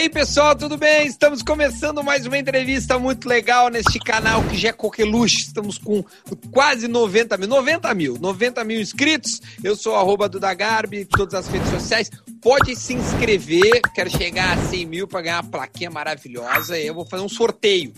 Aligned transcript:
aí, 0.00 0.08
pessoal, 0.08 0.56
tudo 0.56 0.78
bem? 0.78 1.06
Estamos 1.06 1.42
começando 1.42 2.02
mais 2.02 2.24
uma 2.24 2.38
entrevista 2.38 2.98
muito 2.98 3.28
legal 3.28 3.68
neste 3.68 3.98
canal 3.98 4.42
que 4.44 4.56
já 4.56 4.70
é 4.70 4.72
coqueluche. 4.72 5.42
Estamos 5.42 5.76
com 5.76 6.02
quase 6.50 6.88
90 6.88 7.36
mil, 7.36 7.48
90 7.48 7.94
mil, 7.94 8.18
90 8.18 8.64
mil 8.64 8.80
inscritos. 8.80 9.42
Eu 9.62 9.76
sou 9.76 9.94
arroba 9.94 10.26
Duda 10.26 10.54
Garbi, 10.54 11.04
todas 11.04 11.34
as 11.34 11.48
redes 11.48 11.68
sociais. 11.68 12.10
Pode 12.40 12.74
se 12.76 12.94
inscrever, 12.94 13.82
quero 13.94 14.08
chegar 14.08 14.56
a 14.56 14.62
100 14.68 14.86
mil 14.86 15.06
para 15.06 15.20
ganhar 15.20 15.42
uma 15.42 15.50
plaquinha 15.50 15.90
maravilhosa. 15.90 16.78
Eu 16.78 16.94
vou 16.94 17.04
fazer 17.04 17.22
um 17.22 17.28
sorteio. 17.28 17.92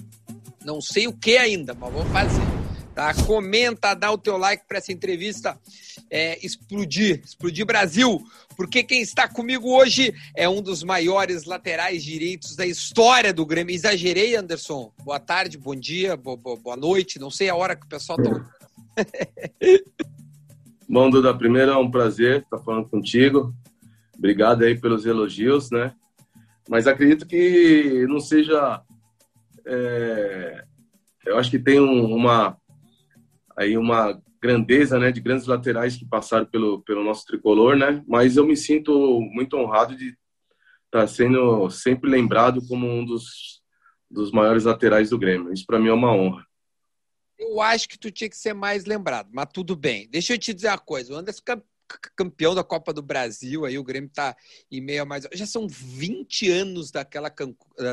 Não 0.65 0.81
sei 0.81 1.07
o 1.07 1.13
que 1.13 1.37
ainda, 1.37 1.73
mas 1.73 1.93
vou 1.93 2.05
fazer. 2.07 2.42
Tá? 2.95 3.15
Comenta, 3.25 3.95
dá 3.95 4.11
o 4.11 4.19
teu 4.19 4.37
like 4.37 4.65
para 4.69 4.79
essa 4.79 4.93
entrevista 4.93 5.59
é, 6.11 6.39
explodir, 6.45 7.23
explodir 7.25 7.65
Brasil, 7.65 8.23
porque 8.55 8.83
quem 8.83 9.01
está 9.01 9.27
comigo 9.27 9.71
hoje 9.71 10.15
é 10.37 10.47
um 10.47 10.61
dos 10.61 10.83
maiores 10.83 11.45
laterais 11.45 12.05
direitos 12.05 12.55
da 12.55 12.67
história 12.67 13.33
do 13.33 13.47
Grêmio. 13.47 13.75
Exagerei, 13.75 14.37
Anderson? 14.37 14.93
Boa 15.03 15.19
tarde, 15.19 15.57
bom 15.57 15.75
dia, 15.75 16.17
boa, 16.17 16.37
boa 16.37 16.77
noite, 16.77 17.19
não 17.19 17.31
sei 17.31 17.49
a 17.49 17.57
hora 17.57 17.75
que 17.75 17.87
o 17.87 17.89
pessoal 17.89 18.19
está. 18.21 18.45
bom, 20.87 21.09
Duda, 21.09 21.35
primeiro 21.35 21.73
é 21.73 21.77
um 21.77 21.91
prazer 21.91 22.43
estar 22.43 22.59
falando 22.59 22.91
contigo. 22.91 23.55
Obrigado 24.17 24.65
aí 24.65 24.79
pelos 24.79 25.07
elogios, 25.07 25.71
né? 25.71 25.95
Mas 26.69 26.87
acredito 26.87 27.27
que 27.27 28.07
não 28.09 28.21
seja. 28.21 28.83
É, 29.65 30.65
eu 31.27 31.39
acho 31.39 31.51
que 31.51 31.59
tem 31.59 31.81
um, 31.81 32.15
uma 32.15 32.57
aí 33.57 33.77
uma 33.77 34.21
grandeza, 34.41 34.99
né, 34.99 35.13
de 35.13 35.21
grandes 35.21 35.47
laterais 35.47 35.97
que 35.97 36.05
passaram 36.05 36.47
pelo, 36.47 36.83
pelo 36.83 37.05
nosso 37.05 37.25
tricolor, 37.25 37.77
né? 37.77 38.03
Mas 38.09 38.37
eu 38.37 38.45
me 38.45 38.57
sinto 38.57 39.21
muito 39.33 39.57
honrado 39.57 39.97
de 39.97 40.09
estar 40.87 41.01
tá 41.01 41.07
sendo 41.07 41.71
sempre 41.71 42.11
lembrado 42.11 42.61
como 42.67 42.87
um 42.87 43.05
dos, 43.05 43.63
dos 44.11 44.33
maiores 44.33 44.65
laterais 44.65 45.11
do 45.11 45.19
Grêmio. 45.19 45.53
Isso 45.53 45.65
para 45.65 45.79
mim 45.79 45.89
é 45.89 45.93
uma 45.93 46.13
honra. 46.13 46.45
Eu 47.39 47.61
acho 47.61 47.89
que 47.89 47.99
tu 47.99 48.11
tinha 48.11 48.29
que 48.29 48.37
ser 48.37 48.53
mais 48.53 48.85
lembrado, 48.85 49.29
mas 49.33 49.49
tudo 49.53 49.75
bem. 49.75 50.09
Deixa 50.09 50.35
eu 50.35 50.39
te 50.39 50.53
dizer 50.53 50.69
uma 50.69 50.79
coisa. 50.79 51.13
O 51.13 51.17
Anderson 51.17 51.43
campeão 52.17 52.55
da 52.55 52.65
Copa 52.65 52.93
do 52.93 53.03
Brasil, 53.03 53.65
aí 53.65 53.79
o 53.79 53.85
Grêmio 53.85 54.09
está 54.09 54.37
em 54.71 54.81
meio 54.81 55.03
a 55.03 55.05
mais. 55.05 55.27
Já 55.33 55.47
são 55.47 55.67
20 55.69 56.51
anos 56.51 56.91
daquela, 56.91 57.33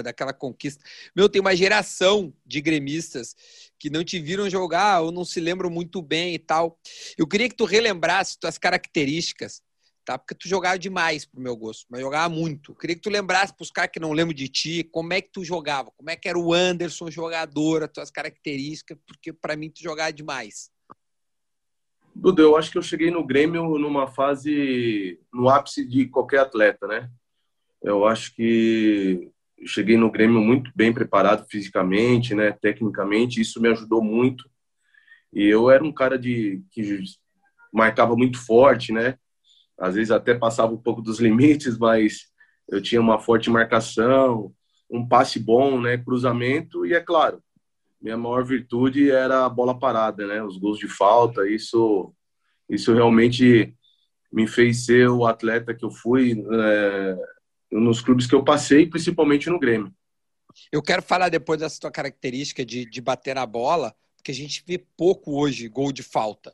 daquela 0.03 0.33
conquista. 0.33 0.83
Meu, 1.15 1.29
tem 1.29 1.41
uma 1.41 1.55
geração 1.55 2.33
de 2.45 2.61
gremistas 2.61 3.35
que 3.77 3.89
não 3.89 4.03
te 4.03 4.19
viram 4.19 4.49
jogar 4.49 5.01
ou 5.01 5.11
não 5.11 5.23
se 5.23 5.39
lembram 5.39 5.69
muito 5.69 6.01
bem 6.01 6.33
e 6.33 6.39
tal. 6.39 6.79
Eu 7.17 7.27
queria 7.27 7.49
que 7.49 7.55
tu 7.55 7.65
relembrasse 7.65 8.39
tuas 8.39 8.57
características, 8.57 9.61
tá? 10.03 10.17
Porque 10.17 10.35
tu 10.35 10.47
jogava 10.47 10.77
demais 10.77 11.25
pro 11.25 11.41
meu 11.41 11.55
gosto, 11.55 11.85
mas 11.89 12.01
jogava 12.01 12.27
muito. 12.33 12.71
Eu 12.71 12.75
queria 12.75 12.95
que 12.95 13.01
tu 13.01 13.09
lembrasse 13.09 13.53
pros 13.53 13.71
caras 13.71 13.91
que 13.91 13.99
não 13.99 14.11
lembram 14.11 14.33
de 14.33 14.47
ti, 14.47 14.83
como 14.83 15.13
é 15.13 15.21
que 15.21 15.31
tu 15.31 15.43
jogava, 15.43 15.91
como 15.91 16.09
é 16.09 16.15
que 16.15 16.27
era 16.27 16.37
o 16.37 16.53
Anderson 16.53 17.09
jogador, 17.09 17.83
as 17.83 17.91
tuas 17.91 18.11
características, 18.11 18.97
porque 19.07 19.31
para 19.31 19.55
mim 19.55 19.69
tu 19.69 19.81
jogava 19.81 20.11
demais. 20.11 20.71
Dudu, 22.15 22.41
eu 22.41 22.57
acho 22.57 22.71
que 22.71 22.77
eu 22.77 22.81
cheguei 22.81 23.11
no 23.11 23.25
Grêmio 23.25 23.77
numa 23.77 24.07
fase, 24.07 25.19
no 25.33 25.49
ápice 25.49 25.85
de 25.87 26.07
qualquer 26.07 26.39
atleta, 26.39 26.87
né? 26.87 27.09
Eu 27.81 28.05
acho 28.05 28.33
que 28.35 29.31
cheguei 29.65 29.97
no 29.97 30.11
Grêmio 30.11 30.41
muito 30.41 30.71
bem 30.75 30.93
preparado 30.93 31.45
fisicamente, 31.49 32.35
né? 32.35 32.51
Tecnicamente, 32.51 33.39
isso 33.39 33.61
me 33.61 33.69
ajudou 33.69 34.03
muito. 34.03 34.49
E 35.33 35.45
eu 35.45 35.69
era 35.69 35.83
um 35.83 35.91
cara 35.91 36.17
de 36.17 36.61
que 36.71 37.03
marcava 37.71 38.15
muito 38.15 38.37
forte, 38.43 38.91
né? 38.91 39.17
Às 39.77 39.95
vezes 39.95 40.11
até 40.11 40.33
passava 40.33 40.73
um 40.73 40.81
pouco 40.81 41.01
dos 41.01 41.19
limites, 41.21 41.77
mas 41.77 42.27
eu 42.67 42.81
tinha 42.81 42.99
uma 42.99 43.19
forte 43.19 43.49
marcação, 43.49 44.53
um 44.89 45.07
passe 45.07 45.39
bom, 45.39 45.79
né? 45.79 45.97
Cruzamento 45.97 46.85
e 46.85 46.93
é 46.93 46.99
claro, 46.99 47.41
minha 48.01 48.17
maior 48.17 48.43
virtude 48.45 49.11
era 49.11 49.45
a 49.45 49.49
bola 49.49 49.77
parada, 49.77 50.25
né? 50.25 50.41
Os 50.41 50.57
gols 50.57 50.79
de 50.79 50.87
falta, 50.87 51.47
isso, 51.47 52.13
isso 52.69 52.93
realmente 52.93 53.75
me 54.31 54.47
fez 54.47 54.85
ser 54.85 55.09
o 55.09 55.25
atleta 55.25 55.73
que 55.73 55.83
eu 55.83 55.91
fui 55.91 56.43
é, 56.51 57.17
nos 57.71 58.01
clubes 58.01 58.27
que 58.27 58.35
eu 58.35 58.43
passei, 58.43 58.85
principalmente 58.85 59.49
no 59.49 59.59
Grêmio. 59.59 59.93
Eu 60.71 60.81
quero 60.81 61.01
falar 61.01 61.29
depois 61.29 61.59
dessa 61.59 61.79
tua 61.79 61.91
característica 61.91 62.65
de, 62.65 62.85
de 62.85 63.01
bater 63.01 63.35
na 63.35 63.45
bola, 63.45 63.95
porque 64.15 64.31
a 64.31 64.35
gente 64.35 64.63
vê 64.67 64.77
pouco 64.77 65.39
hoje 65.39 65.67
gol 65.67 65.91
de 65.91 66.03
falta. 66.03 66.53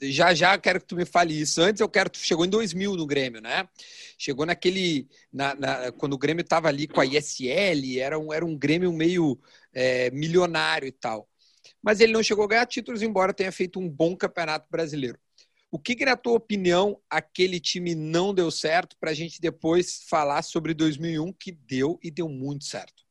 Já 0.00 0.34
já 0.34 0.58
quero 0.58 0.80
que 0.80 0.86
tu 0.86 0.96
me 0.96 1.04
fale 1.04 1.38
isso. 1.38 1.60
Antes 1.60 1.80
eu 1.80 1.88
quero 1.88 2.10
tu 2.10 2.18
chegou 2.18 2.44
em 2.44 2.48
2000 2.48 2.96
no 2.96 3.06
Grêmio, 3.06 3.40
né? 3.40 3.68
Chegou 4.18 4.44
naquele 4.44 5.08
na, 5.32 5.54
na 5.54 5.92
quando 5.92 6.14
o 6.14 6.18
Grêmio 6.18 6.42
estava 6.42 6.68
ali 6.68 6.88
com 6.88 7.00
a 7.00 7.06
ISL, 7.06 8.00
era 8.00 8.18
um 8.18 8.32
era 8.32 8.44
um 8.44 8.56
Grêmio 8.56 8.92
meio 8.92 9.38
é, 9.72 10.10
milionário 10.10 10.86
e 10.86 10.92
tal. 10.92 11.28
Mas 11.82 12.00
ele 12.00 12.12
não 12.12 12.22
chegou 12.22 12.44
a 12.44 12.48
ganhar 12.48 12.66
títulos, 12.66 13.02
embora 13.02 13.34
tenha 13.34 13.52
feito 13.52 13.78
um 13.78 13.88
bom 13.88 14.16
campeonato 14.16 14.66
brasileiro. 14.70 15.18
O 15.70 15.78
que, 15.78 15.94
que 15.94 16.04
na 16.04 16.16
tua 16.16 16.34
opinião, 16.34 17.00
aquele 17.08 17.60
time 17.60 17.94
não 17.94 18.34
deu 18.34 18.50
certo 18.50 18.96
para 18.98 19.10
a 19.10 19.14
gente 19.14 19.40
depois 19.40 20.04
falar 20.08 20.42
sobre 20.42 20.74
2001 20.74 21.32
que 21.32 21.52
deu 21.52 21.98
e 22.02 22.10
deu 22.10 22.28
muito 22.28 22.64
certo? 22.64 23.04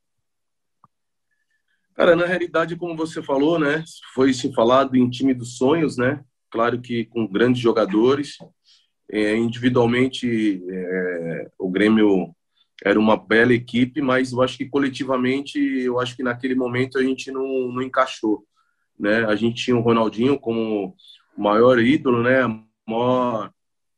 Cara, 1.95 2.15
na 2.15 2.25
realidade, 2.25 2.75
como 2.75 2.95
você 2.95 3.21
falou, 3.23 3.59
né, 3.59 3.83
foi 4.13 4.33
se 4.33 4.53
falado 4.53 4.95
em 4.95 5.09
time 5.09 5.33
dos 5.33 5.57
sonhos, 5.57 5.97
né? 5.97 6.23
Claro 6.49 6.81
que 6.81 7.05
com 7.05 7.27
grandes 7.27 7.61
jogadores, 7.61 8.37
é, 9.11 9.35
individualmente 9.35 10.63
é, 10.69 11.51
o 11.57 11.69
Grêmio 11.69 12.35
era 12.83 12.99
uma 12.99 13.17
bela 13.17 13.53
equipe, 13.53 14.01
mas 14.01 14.31
eu 14.31 14.41
acho 14.41 14.57
que 14.57 14.65
coletivamente, 14.65 15.59
eu 15.59 15.99
acho 15.99 16.15
que 16.15 16.23
naquele 16.23 16.55
momento 16.55 16.97
a 16.97 17.03
gente 17.03 17.31
não, 17.31 17.71
não 17.71 17.81
encaixou, 17.81 18.45
né? 18.97 19.25
A 19.25 19.35
gente 19.35 19.63
tinha 19.63 19.77
o 19.77 19.81
Ronaldinho 19.81 20.39
como 20.39 20.95
o 21.37 21.41
maior 21.41 21.79
ídolo, 21.79 22.23
né? 22.23 22.45
O 22.45 22.63
maior, 22.87 23.51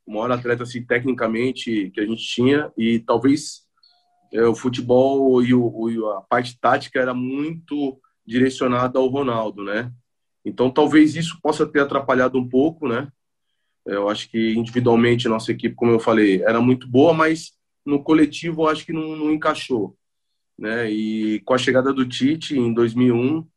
o 0.06 0.14
maior 0.14 0.32
atleta 0.32 0.64
assim, 0.64 0.84
tecnicamente 0.84 1.92
que 1.94 2.00
a 2.00 2.06
gente 2.06 2.24
tinha 2.24 2.72
e 2.78 3.00
talvez 3.00 3.62
é, 4.34 4.44
o 4.44 4.56
futebol 4.56 5.44
e 5.44 5.54
o, 5.54 6.10
a 6.12 6.22
parte 6.22 6.60
tática 6.60 7.00
era 7.00 7.14
muito 7.14 8.00
direcionada 8.26 8.98
ao 8.98 9.08
Ronaldo, 9.08 9.64
né? 9.64 9.92
Então 10.44 10.72
talvez 10.72 11.16
isso 11.16 11.40
possa 11.42 11.68
ter 11.68 11.82
atrapalhado 11.82 12.40
um 12.40 12.48
pouco, 12.48 12.88
né? 12.88 13.08
Eu 13.86 14.10
acho 14.10 14.30
que 14.30 14.54
individualmente 14.54 15.28
nossa 15.28 15.52
equipe, 15.52 15.76
como 15.76 15.92
eu 15.92 16.00
falei, 16.00 16.42
era 16.44 16.62
muito 16.62 16.88
boa, 16.88 17.14
mas 17.14 17.52
no 17.86 18.04
coletivo 18.04 18.64
eu 18.64 18.70
acho 18.70 18.86
que 18.86 18.94
não, 18.94 19.16
não 19.16 19.32
encaixou, 19.32 19.98
né? 20.58 20.90
E 20.90 21.40
com 21.42 21.54
a 21.54 21.58
chegada 21.58 21.94
do 21.94 22.08
Tite 22.08 22.58
em 22.58 22.74
2001, 22.74 23.48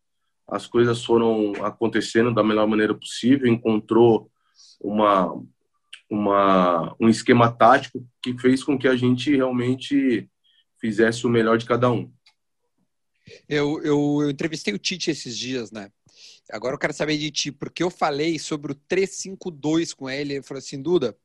as 0.48 0.66
coisas 0.66 1.04
foram 1.04 1.52
acontecendo 1.64 2.32
da 2.32 2.42
melhor 2.42 2.66
maneira 2.66 2.94
possível, 2.94 3.46
encontrou 3.46 4.30
uma 4.80 5.34
uma 6.10 6.94
um 7.00 7.08
esquema 7.08 7.50
tático 7.50 8.06
que 8.22 8.38
fez 8.38 8.62
com 8.62 8.78
que 8.78 8.86
a 8.86 8.94
gente 8.94 9.34
realmente 9.34 10.28
fizesse 10.80 11.26
o 11.26 11.30
melhor 11.30 11.56
de 11.56 11.64
cada 11.64 11.90
um. 11.90 12.12
Eu, 13.48 13.82
eu, 13.82 14.18
eu 14.22 14.30
entrevistei 14.30 14.74
o 14.74 14.78
Tite 14.78 15.10
esses 15.10 15.36
dias, 15.36 15.70
né? 15.72 15.90
Agora 16.50 16.74
eu 16.74 16.78
quero 16.78 16.92
saber 16.92 17.16
de 17.16 17.30
ti, 17.30 17.50
porque 17.50 17.82
eu 17.82 17.90
falei 17.90 18.38
sobre 18.38 18.72
o 18.72 18.74
352 18.74 19.94
com 19.94 20.10
ele. 20.10 20.34
Ele 20.34 20.42
falou 20.42 20.58
assim: 20.58 20.80
Duda, 20.80 21.16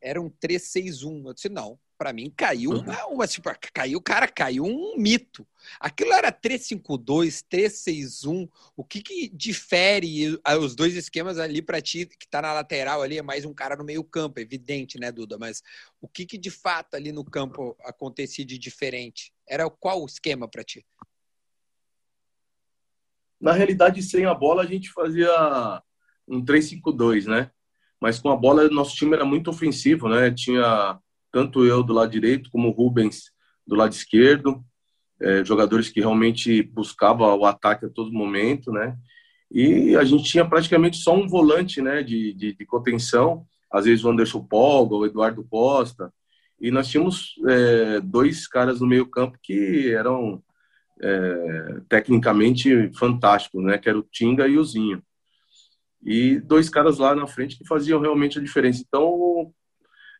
era 0.00 0.20
um 0.20 0.30
361. 0.30 1.26
Eu 1.26 1.34
disse: 1.34 1.48
não, 1.48 1.78
para 2.00 2.14
mim 2.14 2.32
caiu 2.34 2.70
uma, 2.70 3.06
uma 3.08 3.28
tipo, 3.28 3.50
caiu, 3.74 4.00
cara, 4.00 4.26
caiu 4.26 4.64
um 4.64 4.96
mito. 4.96 5.46
Aquilo 5.78 6.14
era 6.14 6.32
352, 6.32 7.42
361. 7.42 8.48
O 8.74 8.82
que 8.82 9.02
que 9.02 9.28
difere 9.28 10.40
os 10.62 10.74
dois 10.74 10.96
esquemas 10.96 11.38
ali 11.38 11.60
para 11.60 11.82
ti 11.82 12.06
que 12.06 12.26
tá 12.26 12.40
na 12.40 12.54
lateral 12.54 13.02
ali 13.02 13.18
é 13.18 13.22
mais 13.22 13.44
um 13.44 13.52
cara 13.52 13.76
no 13.76 13.84
meio-campo, 13.84 14.40
evidente, 14.40 14.98
né, 14.98 15.12
Duda, 15.12 15.36
mas 15.36 15.62
o 16.00 16.08
que 16.08 16.24
que 16.24 16.38
de 16.38 16.50
fato 16.50 16.94
ali 16.94 17.12
no 17.12 17.22
campo 17.22 17.76
acontecia 17.84 18.46
de 18.46 18.56
diferente? 18.56 19.30
Era 19.46 19.68
qual 19.68 20.02
o 20.02 20.06
esquema 20.06 20.48
para 20.48 20.64
ti? 20.64 20.82
Na 23.38 23.52
realidade, 23.52 24.02
sem 24.02 24.24
a 24.24 24.32
bola 24.32 24.62
a 24.62 24.66
gente 24.66 24.90
fazia 24.90 25.82
um 26.26 26.42
3-5-2, 26.42 27.26
né? 27.26 27.50
Mas 28.00 28.18
com 28.18 28.30
a 28.30 28.36
bola 28.36 28.70
nosso 28.70 28.96
time 28.96 29.14
era 29.14 29.26
muito 29.26 29.50
ofensivo, 29.50 30.08
né? 30.08 30.30
Tinha 30.30 30.98
tanto 31.30 31.64
eu 31.64 31.82
do 31.82 31.92
lado 31.92 32.10
direito 32.10 32.50
como 32.50 32.68
o 32.68 32.72
Rubens 32.72 33.32
do 33.66 33.76
lado 33.76 33.92
esquerdo, 33.92 34.64
é, 35.20 35.44
jogadores 35.44 35.88
que 35.88 36.00
realmente 36.00 36.62
buscavam 36.62 37.38
o 37.38 37.44
ataque 37.44 37.86
a 37.86 37.90
todo 37.90 38.12
momento, 38.12 38.72
né? 38.72 38.96
E 39.50 39.96
a 39.96 40.04
gente 40.04 40.24
tinha 40.24 40.48
praticamente 40.48 40.96
só 40.98 41.14
um 41.14 41.28
volante, 41.28 41.82
né, 41.82 42.02
de, 42.02 42.32
de, 42.34 42.54
de 42.54 42.66
contenção, 42.66 43.44
às 43.70 43.84
vezes 43.84 44.04
o 44.04 44.10
Anderson 44.10 44.44
Polga, 44.44 44.94
o 44.94 45.06
Eduardo 45.06 45.44
Costa, 45.44 46.12
e 46.60 46.70
nós 46.70 46.88
tínhamos 46.88 47.34
é, 47.48 48.00
dois 48.00 48.46
caras 48.46 48.80
no 48.80 48.86
meio 48.86 49.06
campo 49.06 49.38
que 49.42 49.92
eram 49.92 50.42
é, 51.02 51.80
tecnicamente 51.88 52.90
fantásticos, 52.96 53.62
né, 53.64 53.78
que 53.78 53.88
era 53.88 53.98
o 53.98 54.06
Tinga 54.10 54.46
e 54.46 54.56
o 54.58 54.64
Zinho. 54.64 55.02
E 56.02 56.38
dois 56.38 56.68
caras 56.68 56.98
lá 56.98 57.14
na 57.14 57.26
frente 57.26 57.58
que 57.58 57.66
faziam 57.66 58.00
realmente 58.00 58.38
a 58.38 58.42
diferença. 58.42 58.82
Então, 58.86 59.52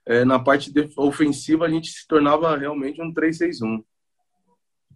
é, 0.07 0.25
na 0.25 0.39
parte 0.39 0.73
ofensiva 0.97 1.67
a 1.67 1.71
gente 1.71 1.91
se 1.91 2.07
tornava 2.07 2.57
realmente 2.57 3.01
um 3.01 3.13
3-6-1. 3.13 3.83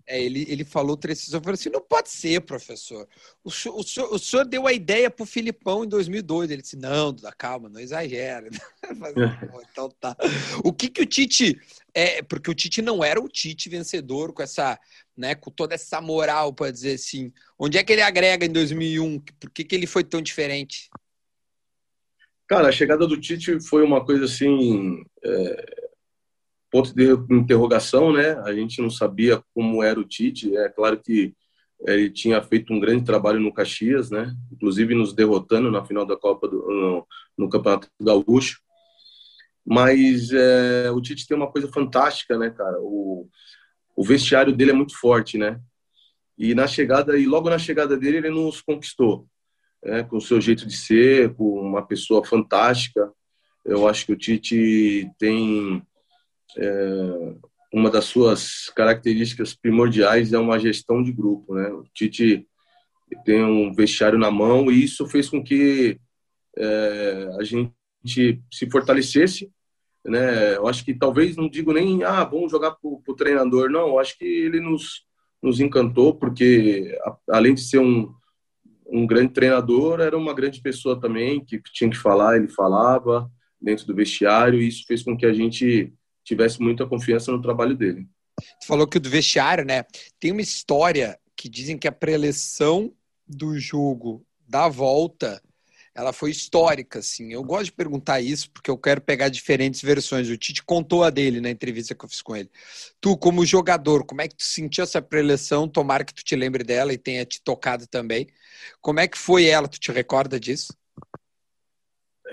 É, 0.06 0.22
ele, 0.22 0.44
ele 0.48 0.64
falou 0.64 0.98
precisão, 0.98 1.40
eu 1.40 1.42
falei 1.44 1.54
assim, 1.54 1.70
não 1.70 1.80
pode 1.80 2.10
ser, 2.10 2.42
professor. 2.42 3.08
O 3.42 3.50
senhor, 3.50 3.78
o 3.78 3.82
senhor, 3.82 4.12
o 4.12 4.18
senhor 4.18 4.44
deu 4.44 4.66
a 4.66 4.72
ideia 4.72 5.10
para 5.10 5.22
o 5.22 5.26
Filipão 5.26 5.82
em 5.82 5.88
2002. 5.88 6.50
Ele 6.50 6.60
disse, 6.60 6.76
não, 6.76 7.14
calma, 7.38 7.70
não 7.70 7.80
exagera. 7.80 8.50
então 9.70 9.88
tá. 9.98 10.14
O 10.62 10.72
que 10.72 10.88
que 10.88 11.02
o 11.02 11.06
Tite... 11.06 11.58
É, 11.94 12.22
porque 12.22 12.50
o 12.50 12.54
Tite 12.54 12.82
não 12.82 13.02
era 13.02 13.20
o 13.20 13.28
Tite 13.28 13.70
vencedor 13.70 14.32
com 14.34 14.42
essa, 14.42 14.78
né, 15.16 15.34
com 15.34 15.50
toda 15.50 15.74
essa 15.74 16.00
moral, 16.00 16.52
para 16.52 16.70
dizer 16.70 16.94
assim. 16.94 17.32
Onde 17.58 17.78
é 17.78 17.84
que 17.84 17.92
ele 17.92 18.02
agrega 18.02 18.44
em 18.44 18.52
2001? 18.52 19.20
Por 19.40 19.50
que, 19.50 19.64
que 19.64 19.74
ele 19.74 19.86
foi 19.86 20.04
tão 20.04 20.20
diferente? 20.20 20.90
Cara, 22.46 22.68
a 22.68 22.72
chegada 22.72 23.06
do 23.06 23.20
Tite 23.20 23.60
foi 23.60 23.82
uma 23.82 24.04
coisa 24.04 24.24
assim... 24.24 25.04
É 25.24 25.84
ponto 26.74 26.92
de 26.92 27.12
interrogação, 27.30 28.12
né? 28.12 28.32
A 28.40 28.52
gente 28.52 28.82
não 28.82 28.90
sabia 28.90 29.40
como 29.54 29.80
era 29.80 30.00
o 30.00 30.04
Tite. 30.04 30.56
É 30.56 30.68
claro 30.68 31.00
que 31.00 31.32
ele 31.86 32.10
tinha 32.10 32.42
feito 32.42 32.72
um 32.72 32.80
grande 32.80 33.04
trabalho 33.04 33.38
no 33.38 33.54
Caxias, 33.54 34.10
né? 34.10 34.34
Inclusive 34.52 34.92
nos 34.92 35.14
derrotando 35.14 35.70
na 35.70 35.84
final 35.84 36.04
da 36.04 36.16
Copa 36.16 36.48
do, 36.48 36.56
no, 36.68 37.06
no 37.38 37.48
Campeonato 37.48 37.86
Gaúcho. 38.02 38.58
Mas 39.64 40.32
é, 40.32 40.90
o 40.90 41.00
Tite 41.00 41.28
tem 41.28 41.36
uma 41.36 41.46
coisa 41.46 41.68
fantástica, 41.68 42.36
né, 42.36 42.50
cara? 42.50 42.76
O, 42.80 43.28
o 43.94 44.02
vestiário 44.02 44.52
dele 44.52 44.72
é 44.72 44.74
muito 44.74 44.98
forte, 44.98 45.38
né? 45.38 45.60
E 46.36 46.56
na 46.56 46.66
chegada 46.66 47.16
e 47.16 47.24
logo 47.24 47.48
na 47.48 47.58
chegada 47.58 47.96
dele 47.96 48.16
ele 48.16 48.30
nos 48.30 48.60
conquistou, 48.60 49.28
né? 49.84 50.02
Com 50.02 50.16
o 50.16 50.20
seu 50.20 50.40
jeito 50.40 50.66
de 50.66 50.74
ser, 50.74 51.34
com 51.34 51.60
uma 51.60 51.86
pessoa 51.86 52.24
fantástica. 52.24 53.12
Eu 53.64 53.86
acho 53.86 54.06
que 54.06 54.12
o 54.12 54.16
Tite 54.16 55.10
tem 55.18 55.82
é, 56.56 57.34
uma 57.72 57.90
das 57.90 58.04
suas 58.04 58.70
características 58.70 59.54
primordiais 59.54 60.32
é 60.32 60.38
uma 60.38 60.58
gestão 60.58 61.02
de 61.02 61.12
grupo, 61.12 61.54
né? 61.54 61.68
O 61.68 61.84
Tite 61.94 62.46
tem 63.24 63.44
um 63.44 63.72
vestiário 63.74 64.18
na 64.18 64.30
mão 64.30 64.70
e 64.70 64.82
isso 64.84 65.06
fez 65.06 65.28
com 65.28 65.42
que 65.42 65.98
é, 66.56 67.28
a 67.38 67.42
gente 67.42 68.42
se 68.52 68.70
fortalecesse, 68.70 69.50
né? 70.04 70.56
Eu 70.56 70.66
acho 70.66 70.84
que 70.84 70.94
talvez 70.94 71.36
não 71.36 71.48
digo 71.48 71.72
nem 71.72 72.04
ah 72.04 72.24
vamos 72.24 72.50
jogar 72.50 72.72
para 72.72 72.88
o 72.88 73.16
treinador, 73.16 73.70
não. 73.70 73.88
Eu 73.88 73.98
acho 73.98 74.16
que 74.18 74.24
ele 74.24 74.60
nos 74.60 75.04
nos 75.42 75.60
encantou 75.60 76.14
porque 76.14 76.98
além 77.28 77.54
de 77.54 77.60
ser 77.60 77.78
um 77.78 78.14
um 78.86 79.06
grande 79.06 79.32
treinador 79.32 80.00
era 80.00 80.16
uma 80.16 80.34
grande 80.34 80.60
pessoa 80.60 81.00
também 81.00 81.44
que 81.44 81.60
tinha 81.72 81.90
que 81.90 81.96
falar 81.96 82.36
ele 82.36 82.48
falava 82.48 83.30
dentro 83.60 83.86
do 83.86 83.94
vestiário 83.94 84.60
e 84.60 84.68
isso 84.68 84.84
fez 84.86 85.02
com 85.02 85.16
que 85.16 85.26
a 85.26 85.32
gente 85.32 85.92
tivesse 86.22 86.60
muita 86.60 86.86
confiança 86.86 87.32
no 87.32 87.40
trabalho 87.40 87.76
dele. 87.76 88.06
Tu 88.60 88.66
falou 88.66 88.86
que 88.86 88.96
o 88.96 89.00
do 89.00 89.08
vestiário, 89.08 89.64
né? 89.64 89.84
Tem 90.18 90.32
uma 90.32 90.40
história 90.40 91.18
que 91.36 91.48
dizem 91.48 91.78
que 91.78 91.88
a 91.88 91.92
preleção 91.92 92.92
do 93.26 93.58
jogo 93.58 94.24
da 94.46 94.68
volta 94.68 95.42
ela 95.94 96.12
foi 96.12 96.30
histórica, 96.30 96.98
assim. 96.98 97.32
Eu 97.32 97.42
gosto 97.44 97.66
de 97.66 97.72
perguntar 97.72 98.20
isso 98.20 98.50
porque 98.50 98.70
eu 98.70 98.76
quero 98.76 99.00
pegar 99.00 99.28
diferentes 99.28 99.80
versões. 99.80 100.28
O 100.28 100.36
Tite 100.36 100.62
contou 100.64 101.04
a 101.04 101.10
dele 101.10 101.40
na 101.40 101.50
entrevista 101.50 101.94
que 101.94 102.04
eu 102.04 102.08
fiz 102.08 102.20
com 102.20 102.34
ele. 102.34 102.50
Tu, 103.00 103.16
como 103.16 103.46
jogador, 103.46 104.04
como 104.04 104.20
é 104.20 104.28
que 104.28 104.36
tu 104.36 104.42
sentiu 104.42 104.82
essa 104.82 105.00
preleção? 105.00 105.68
Tomara 105.68 106.04
que 106.04 106.14
tu 106.14 106.24
te 106.24 106.34
lembre 106.34 106.64
dela 106.64 106.92
e 106.92 106.98
tenha 106.98 107.24
te 107.24 107.40
tocado 107.42 107.86
também. 107.86 108.26
Como 108.80 108.98
é 109.00 109.06
que 109.06 109.16
foi 109.18 109.46
ela? 109.46 109.68
Tu 109.68 109.78
te 109.78 109.92
recorda 109.92 110.40
disso? 110.40 110.74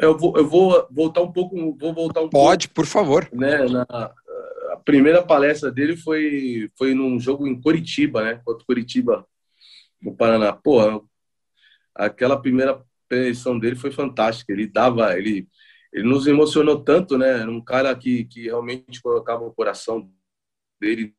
eu 0.01 0.17
vou, 0.17 0.35
eu 0.35 0.47
vou 0.47 0.87
voltar 0.89 1.21
um 1.21 1.31
pouco, 1.31 1.55
vou 1.77 1.93
voltar 1.93 2.21
um 2.21 2.29
Pode, 2.29 2.67
pouco, 2.67 2.75
por 2.75 2.85
favor. 2.85 3.29
Né, 3.31 3.65
na, 3.65 3.83
a 4.71 4.77
primeira 4.83 5.21
palestra 5.21 5.71
dele 5.71 5.95
foi 5.95 6.69
foi 6.75 6.93
num 6.93 7.19
jogo 7.19 7.47
em 7.47 7.59
Curitiba, 7.59 8.23
né, 8.23 8.41
contra 8.43 8.65
Curitiba, 8.65 9.25
no 10.01 10.15
Paraná. 10.15 10.53
Pô, 10.53 11.05
aquela 11.93 12.41
primeira 12.41 12.81
preleção 13.11 13.59
dele 13.59 13.75
foi 13.75 13.91
fantástica. 13.91 14.53
Ele 14.53 14.65
dava, 14.67 15.17
ele 15.17 15.47
ele 15.93 16.07
nos 16.07 16.25
emocionou 16.25 16.81
tanto, 16.81 17.17
né? 17.17 17.41
Era 17.41 17.51
um 17.51 17.61
cara 17.61 17.93
que 17.95 18.23
que 18.25 18.43
realmente 18.43 19.01
colocava 19.01 19.43
o 19.43 19.53
coração 19.53 20.09
dele 20.79 21.13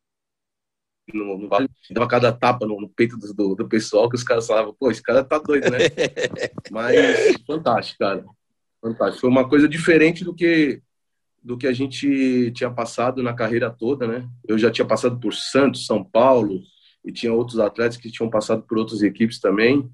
no, 1.13 1.37
no 1.37 1.49
dava 1.91 2.09
cada 2.09 2.33
tapa 2.33 2.67
no, 2.67 2.81
no 2.81 2.89
peito 2.89 3.19
do, 3.19 3.35
do, 3.35 3.55
do, 3.57 3.69
pessoal 3.69 4.09
que 4.09 4.15
os 4.15 4.23
caras 4.23 4.47
falavam, 4.47 4.73
pô, 4.73 4.91
esse 4.91 5.03
cara 5.03 5.23
tá 5.23 5.37
doido, 5.37 5.71
né? 5.71 5.79
Mas 6.71 7.37
fantástico, 7.47 7.99
cara. 7.99 8.25
Fantástico. 8.81 9.21
Foi 9.21 9.31
uma 9.31 9.47
coisa 9.47 9.69
diferente 9.69 10.25
do 10.25 10.35
que 10.35 10.81
do 11.43 11.59
que 11.59 11.67
a 11.67 11.73
gente 11.73 12.53
tinha 12.53 12.71
passado 12.71 13.21
na 13.21 13.35
carreira 13.35 13.69
toda, 13.69 14.07
né? 14.07 14.29
Eu 14.47 14.57
já 14.57 14.71
tinha 14.71 14.87
passado 14.87 15.19
por 15.19 15.35
Santos, 15.35 15.87
São 15.87 16.03
Paulo 16.03 16.63
e 17.05 17.13
tinha 17.13 17.33
outros 17.35 17.59
atletas 17.59 17.97
que 17.97 18.13
tinham 18.13 18.31
passado 18.31 18.63
por 18.63 18.79
outras 18.79 19.03
equipes 19.03 19.41
também, 19.41 19.91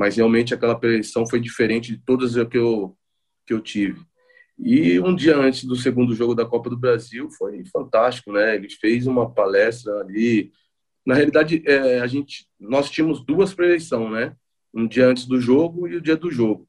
mas 0.00 0.16
realmente 0.16 0.54
aquela 0.54 0.74
pressão 0.74 1.26
foi 1.28 1.38
diferente 1.38 1.94
de 1.94 1.98
todas 1.98 2.34
as 2.34 2.48
que 2.48 2.56
eu 2.56 2.96
que 3.46 3.52
eu 3.52 3.60
tive. 3.60 4.00
E 4.58 4.98
um 4.98 5.14
dia 5.14 5.36
antes 5.36 5.64
do 5.64 5.76
segundo 5.76 6.14
jogo 6.14 6.34
da 6.34 6.46
Copa 6.46 6.70
do 6.70 6.76
Brasil 6.78 7.28
foi 7.32 7.62
fantástico, 7.66 8.32
né? 8.32 8.54
Ele 8.54 8.70
fez 8.70 9.06
uma 9.06 9.30
palestra 9.30 9.92
ali. 10.00 10.52
Na 11.04 11.14
realidade, 11.14 11.62
é, 11.66 12.00
a 12.00 12.06
gente 12.06 12.48
nós 12.58 12.88
tínhamos 12.88 13.22
duas 13.22 13.52
preleções, 13.52 14.10
né? 14.10 14.34
Um 14.72 14.88
dia 14.88 15.06
antes 15.06 15.26
do 15.26 15.38
jogo 15.38 15.86
e 15.86 15.96
o 15.96 16.00
dia 16.00 16.16
do 16.16 16.30
jogo. 16.30 16.66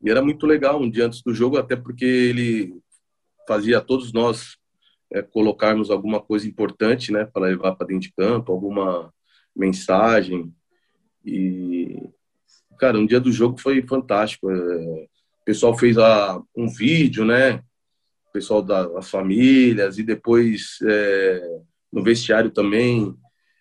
E 0.00 0.08
era 0.08 0.22
muito 0.22 0.46
legal 0.46 0.80
um 0.80 0.88
dia 0.88 1.06
antes 1.06 1.22
do 1.22 1.34
jogo, 1.34 1.58
até 1.58 1.74
porque 1.74 2.04
ele 2.04 2.72
fazia 3.48 3.80
todos 3.80 4.12
nós 4.12 4.56
é, 5.12 5.22
colocarmos 5.22 5.90
alguma 5.90 6.20
coisa 6.20 6.46
importante, 6.46 7.10
né, 7.10 7.24
para 7.24 7.46
levar 7.46 7.74
para 7.74 7.88
dentro 7.88 8.02
de 8.02 8.12
campo, 8.12 8.52
alguma 8.52 9.12
mensagem. 9.56 10.54
E, 11.24 12.02
cara, 12.78 12.98
um 12.98 13.06
dia 13.06 13.20
do 13.20 13.32
jogo 13.32 13.60
foi 13.60 13.82
fantástico. 13.82 14.50
É, 14.50 14.54
o 14.56 15.44
pessoal 15.44 15.76
fez 15.76 15.98
a, 15.98 16.40
um 16.56 16.68
vídeo, 16.68 17.24
né, 17.24 17.56
o 18.28 18.32
pessoal 18.32 18.62
das 18.62 19.10
famílias, 19.10 19.98
e 19.98 20.02
depois 20.02 20.78
é, 20.84 21.60
no 21.92 22.02
vestiário 22.02 22.50
também. 22.50 23.14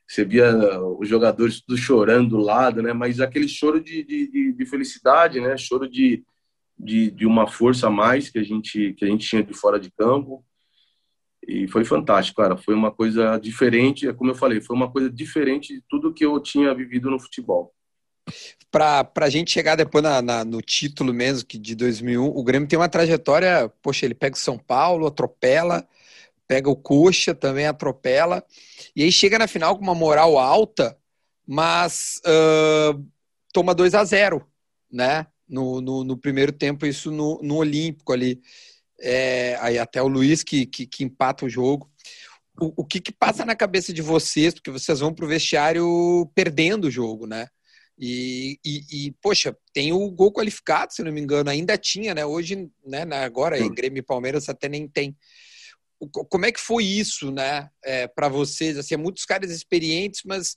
Você 0.07 0.25
via 0.25 0.81
os 0.81 1.07
jogadores 1.07 1.61
tudo 1.61 1.77
chorando 1.77 2.29
do 2.29 2.38
lado, 2.38 2.81
né? 2.81 2.94
Mas 2.94 3.19
aquele 3.19 3.47
choro 3.47 3.79
de, 3.79 4.03
de, 4.03 4.53
de 4.53 4.65
felicidade, 4.65 5.39
né? 5.39 5.56
Choro 5.56 5.88
de, 5.88 6.23
de, 6.77 7.11
de 7.11 7.27
uma 7.27 7.45
força 7.45 7.88
a 7.88 7.91
mais 7.91 8.27
que 8.27 8.39
a 8.39 8.44
gente 8.44 8.94
que 8.95 9.06
a 9.06 9.07
gente 9.07 9.27
tinha 9.27 9.44
de 9.44 9.53
fora 9.53 9.79
de 9.79 9.91
campo 9.91 10.44
e 11.48 11.68
foi 11.68 11.84
fantástico, 11.86 12.42
cara. 12.42 12.58
Foi 12.58 12.74
uma 12.74 12.92
coisa 12.92 13.38
diferente, 13.38 14.08
é 14.08 14.14
como 14.14 14.31
eu 14.31 14.36
falei, 14.36 14.62
foi 14.62 14.76
uma 14.76 14.92
coisa 14.92 15.10
diferente 15.10 15.74
de 15.74 15.84
tudo 15.88 16.14
que 16.14 16.26
eu 16.26 16.40
tinha 16.40 16.74
vivido 16.74 17.10
no 17.10 17.19
futebol. 17.19 17.74
Para 18.72 19.10
a 19.22 19.30
gente 19.30 19.52
chegar 19.52 19.76
depois 19.76 20.04
na, 20.04 20.22
na, 20.22 20.46
no 20.46 20.62
título 20.62 21.14
mesmo, 21.14 21.48
que 21.48 21.58
de 21.58 21.76
2001, 21.76 22.24
o 22.24 22.44
Grêmio 22.44 22.68
tem 22.68 22.78
uma 22.78 22.90
trajetória, 22.90 23.72
poxa, 23.81 24.06
ele 24.06 24.14
pega 24.14 24.36
o 24.36 24.40
São 24.40 24.58
Paulo, 24.58 25.08
atropela, 25.08 25.88
pega 26.48 26.69
o 26.69 26.76
Coxa, 26.76 27.34
também 27.34 27.66
atropela, 27.66 28.44
e 28.96 29.04
aí 29.04 29.12
chega 29.12 29.40
na 29.40 29.48
final 29.48 29.76
com 29.76 29.84
uma 29.84 29.96
moral 29.96 30.38
alta, 30.38 30.96
mas 31.48 32.22
uh, 32.26 33.04
toma 33.52 33.74
2 33.74 33.96
a 33.96 34.04
0 34.04 34.46
né? 34.92 35.26
no, 35.50 35.81
no, 35.81 36.04
no 36.04 36.18
primeiro 36.18 36.52
tempo, 36.52 36.86
isso 36.86 37.10
no, 37.12 37.42
no 37.42 37.56
Olímpico 37.56 38.14
ali. 38.14 38.40
É, 39.01 39.57
aí 39.61 39.77
até 39.77 40.01
o 40.01 40.07
Luiz 40.07 40.44
que, 40.44 40.65
que, 40.65 40.85
que 40.85 41.03
empata 41.03 41.45
o 41.45 41.49
jogo. 41.49 41.89
O, 42.59 42.81
o 42.81 42.85
que, 42.85 42.99
que 42.99 43.11
passa 43.11 43.45
na 43.45 43.56
cabeça 43.56 43.94
de 43.94 44.01
vocês, 44.01 44.53
porque 44.53 44.71
vocês 44.71 44.99
vão 44.99 45.13
para 45.13 45.25
o 45.25 45.29
vestiário 45.29 46.29
perdendo 46.35 46.85
o 46.85 46.91
jogo, 46.91 47.25
né? 47.25 47.47
E, 47.97 48.57
e, 48.63 49.07
e, 49.07 49.11
poxa, 49.21 49.56
tem 49.73 49.91
o 49.91 50.09
gol 50.09 50.31
qualificado, 50.31 50.94
se 50.94 51.03
não 51.03 51.11
me 51.11 51.19
engano, 51.19 51.49
ainda 51.49 51.77
tinha, 51.77 52.13
né? 52.13 52.25
Hoje, 52.25 52.69
né, 52.85 53.03
agora 53.11 53.59
em 53.59 53.73
Grêmio 53.73 53.99
e 53.99 54.03
Palmeiras 54.03 54.47
até 54.47 54.69
nem 54.69 54.87
tem. 54.87 55.18
Como 56.29 56.45
é 56.45 56.51
que 56.51 56.61
foi 56.61 56.85
isso, 56.85 57.29
né, 57.29 57.69
é, 57.83 58.07
para 58.07 58.29
vocês? 58.29 58.77
Assim, 58.77 58.94
é 58.94 58.97
muitos 58.97 59.25
caras 59.25 59.51
experientes, 59.51 60.21
mas 60.25 60.56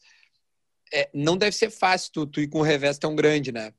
é, 0.92 1.10
não 1.12 1.36
deve 1.36 1.56
ser 1.56 1.70
fácil 1.70 2.12
tu, 2.12 2.26
tu 2.26 2.40
ir 2.40 2.48
com 2.48 2.60
um 2.60 2.62
revés 2.62 2.96
tão 2.96 3.16
grande, 3.16 3.50
né? 3.50 3.72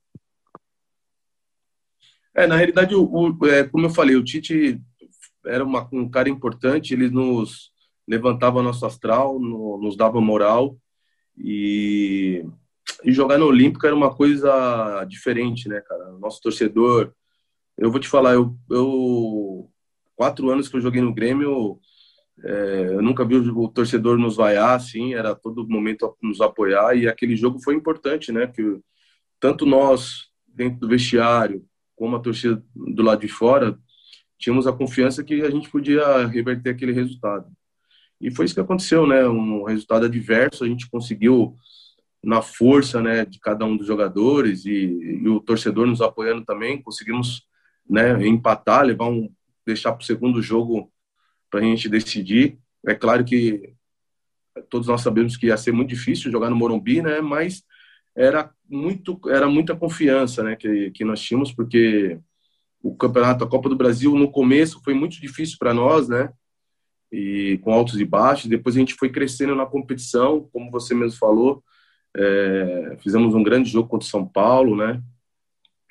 É, 2.34 2.46
na 2.46 2.56
realidade, 2.56 2.94
o, 2.94 3.04
o 3.04 3.46
é, 3.46 3.64
como 3.64 3.86
eu 3.86 3.90
falei, 3.90 4.16
o 4.16 4.24
Tite 4.24 4.80
era 5.46 5.62
uma, 5.62 5.88
um 5.92 6.08
cara 6.08 6.28
importante, 6.28 6.92
ele 6.92 7.08
nos 7.08 7.70
levantava 8.06 8.62
nosso 8.62 8.84
astral, 8.84 9.38
no, 9.38 9.78
nos 9.80 9.96
dava 9.96 10.20
moral 10.20 10.76
e, 11.38 12.44
e 13.04 13.12
jogar 13.12 13.38
no 13.38 13.46
Olímpico 13.46 13.86
era 13.86 13.94
uma 13.94 14.14
coisa 14.14 15.04
diferente, 15.04 15.68
né, 15.68 15.80
cara? 15.80 16.12
Nosso 16.18 16.40
torcedor, 16.40 17.12
eu 17.78 17.90
vou 17.90 18.00
te 18.00 18.08
falar, 18.08 18.34
eu, 18.34 18.56
eu 18.70 19.70
quatro 20.16 20.50
anos 20.50 20.68
que 20.68 20.76
eu 20.76 20.80
joguei 20.80 21.00
no 21.00 21.14
Grêmio, 21.14 21.78
é, 22.42 22.88
eu 22.94 23.02
nunca 23.02 23.24
vi 23.24 23.36
o, 23.36 23.68
torcedor 23.68 24.18
nos 24.18 24.36
vaiar, 24.36 24.74
assim, 24.74 25.14
era 25.14 25.34
todo 25.34 25.68
momento 25.68 26.16
nos 26.20 26.40
apoiar 26.40 26.96
e 26.96 27.06
aquele 27.08 27.36
jogo 27.36 27.60
foi 27.62 27.74
importante, 27.74 28.32
né? 28.32 28.46
Que 28.48 28.80
tanto 29.38 29.64
nós 29.64 30.28
dentro 30.46 30.80
do 30.80 30.88
vestiário 30.88 31.64
como 31.96 32.16
a 32.16 32.20
torcida 32.20 32.62
do 32.74 33.02
lado 33.02 33.20
de 33.20 33.28
fora, 33.28 33.78
tínhamos 34.38 34.66
a 34.66 34.72
confiança 34.72 35.22
que 35.24 35.42
a 35.42 35.50
gente 35.50 35.70
podia 35.70 36.26
reverter 36.26 36.70
aquele 36.70 36.92
resultado. 36.92 37.46
E 38.20 38.30
foi 38.30 38.46
isso 38.46 38.54
que 38.54 38.60
aconteceu, 38.60 39.06
né? 39.06 39.26
Um 39.26 39.64
resultado 39.64 40.06
adverso, 40.06 40.64
a 40.64 40.68
gente 40.68 40.88
conseguiu 40.88 41.56
na 42.22 42.40
força, 42.40 43.02
né, 43.02 43.24
de 43.24 43.38
cada 43.38 43.66
um 43.66 43.76
dos 43.76 43.86
jogadores 43.86 44.64
e, 44.64 44.70
e 44.70 45.28
o 45.28 45.40
torcedor 45.40 45.86
nos 45.86 46.00
apoiando 46.00 46.42
também, 46.42 46.80
conseguimos, 46.80 47.46
né, 47.88 48.26
empatar, 48.26 48.82
levar 48.82 49.10
um 49.10 49.30
deixar 49.66 49.92
para 49.92 50.02
o 50.02 50.06
segundo 50.06 50.42
jogo 50.42 50.90
para 51.50 51.60
a 51.60 51.62
gente 51.62 51.88
decidir. 51.88 52.58
É 52.86 52.94
claro 52.94 53.24
que 53.24 53.74
todos 54.68 54.88
nós 54.88 55.00
sabemos 55.00 55.36
que 55.36 55.46
ia 55.46 55.56
ser 55.56 55.72
muito 55.72 55.88
difícil 55.88 56.30
jogar 56.30 56.50
no 56.50 56.56
Morumbi, 56.56 57.02
né? 57.02 57.20
Mas 57.20 57.62
era 58.14 58.50
muito, 58.68 59.18
era 59.28 59.48
muita 59.48 59.76
confiança, 59.76 60.42
né? 60.42 60.56
Que, 60.56 60.90
que 60.90 61.04
nós 61.04 61.20
tínhamos, 61.20 61.52
porque 61.52 62.18
o 62.82 62.94
campeonato, 62.94 63.44
a 63.44 63.48
Copa 63.48 63.68
do 63.68 63.76
Brasil, 63.76 64.14
no 64.14 64.30
começo 64.30 64.80
foi 64.84 64.94
muito 64.94 65.20
difícil 65.20 65.56
para 65.58 65.74
nós, 65.74 66.08
né? 66.08 66.32
E 67.10 67.58
com 67.62 67.72
altos 67.72 68.00
e 68.00 68.04
baixos. 68.04 68.48
Depois 68.48 68.76
a 68.76 68.78
gente 68.78 68.94
foi 68.94 69.08
crescendo 69.10 69.54
na 69.54 69.66
competição, 69.66 70.48
como 70.52 70.70
você 70.70 70.94
mesmo 70.94 71.18
falou. 71.18 71.62
É, 72.16 72.96
fizemos 73.00 73.34
um 73.34 73.42
grande 73.42 73.70
jogo 73.70 73.88
contra 73.88 74.06
o 74.06 74.10
São 74.10 74.26
Paulo, 74.26 74.76
né? 74.76 75.02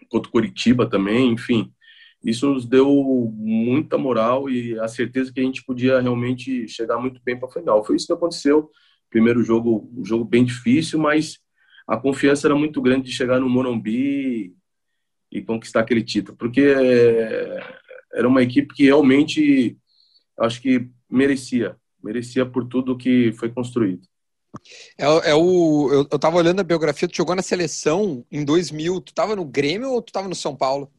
Contra 0.10 0.30
o 0.30 0.32
Curitiba 0.32 0.90
também, 0.90 1.32
enfim. 1.32 1.74
Isso 2.24 2.50
nos 2.50 2.66
deu 2.66 2.88
muita 3.36 3.98
moral 3.98 4.50
e 4.50 4.80
a 4.80 4.88
certeza 4.88 5.34
que 5.34 5.42
a 5.42 5.44
gente 5.44 5.64
podia 5.66 6.00
realmente 6.00 6.68
chegar 6.70 6.98
muito 6.98 7.22
bem 7.24 7.38
para 7.38 7.50
a 7.50 7.52
final. 7.52 7.84
Foi 7.84 7.98
isso 7.98 8.08
que 8.08 8.14
aconteceu. 8.14 8.72
Primeiro 9.10 9.44
jogo, 9.44 9.92
um 9.94 10.06
jogo 10.06 10.24
bem 10.24 10.46
difícil, 10.46 11.00
mas 11.00 11.43
a 11.88 11.98
confiança 11.98 12.48
era 12.48 12.56
muito 12.56 12.82
grande 12.82 13.10
de 13.10 13.16
chegar 13.16 13.40
no 13.40 13.50
Morumbi 13.50 14.56
e 15.32 15.42
conquistar 15.42 15.82
aquele 15.82 16.04
título, 16.04 16.38
porque 16.38 16.62
é, 16.62 17.60
era 18.14 18.28
uma 18.28 18.42
equipe 18.42 18.74
que 18.74 18.86
realmente 18.86 19.78
acho 20.40 20.62
que 20.62 20.90
merecia, 21.10 21.76
merecia 22.04 22.46
por 22.46 22.68
tudo 22.68 22.98
que 22.98 23.34
foi 23.34 23.52
construído. 23.52 24.08
É, 24.98 25.32
é 25.32 25.36
o, 25.36 25.90
eu, 25.92 26.08
eu 26.12 26.20
tava 26.20 26.38
olhando 26.38 26.60
a 26.60 26.64
biografia, 26.64 27.08
tu 27.08 27.18
jogou 27.18 27.36
na 27.36 27.42
seleção 27.42 28.26
em 28.32 28.46
2000, 28.46 29.02
tu 29.02 29.14
tava 29.14 29.36
no 29.36 29.46
Grêmio 29.46 29.90
ou 29.90 30.02
tu 30.02 30.14
tava 30.14 30.28
no 30.28 30.36
São 30.36 30.56
Paulo? 30.56 30.92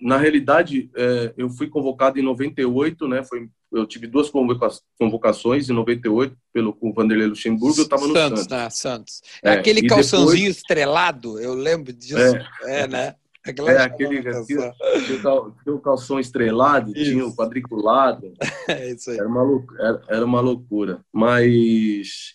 Na 0.00 0.16
realidade, 0.16 0.90
é, 0.96 1.34
eu 1.36 1.50
fui 1.50 1.68
convocado 1.68 2.18
em 2.18 2.22
98, 2.22 3.08
né, 3.08 3.22
foi 3.24 3.50
eu 3.72 3.86
tive 3.86 4.06
duas 4.06 4.30
convocações 4.30 5.68
em 5.68 5.72
98 5.72 6.36
pelo 6.52 6.72
com 6.72 6.90
o 6.90 6.92
Vanderlei 6.92 7.26
Luxemburgo, 7.26 7.78
eu 7.78 7.84
estava 7.84 8.06
no 8.06 8.14
Santos. 8.14 8.40
Santos, 8.40 8.56
né? 8.56 8.70
Santos. 8.70 9.22
É, 9.42 9.50
aquele 9.50 9.86
calçãozinho 9.86 10.44
depois... 10.44 10.56
estrelado, 10.56 11.38
eu 11.38 11.54
lembro 11.54 11.92
disso. 11.92 12.18
É, 12.18 12.80
é 12.82 12.86
né? 12.86 13.14
Aquela 13.44 13.72
é, 13.72 13.82
aquele 13.82 14.22
tinha, 14.44 14.44
tinha 14.44 15.74
o 15.74 15.80
calção 15.80 16.18
estrelado, 16.18 16.92
isso. 16.94 17.10
tinha 17.10 17.26
o 17.26 17.34
quadriculado. 17.34 18.32
É 18.68 18.90
isso 18.90 19.10
aí. 19.10 19.16
Era 19.18 19.26
uma, 19.26 19.66
era, 19.78 20.02
era 20.10 20.24
uma 20.26 20.42
loucura. 20.42 21.00
Mas 21.10 22.34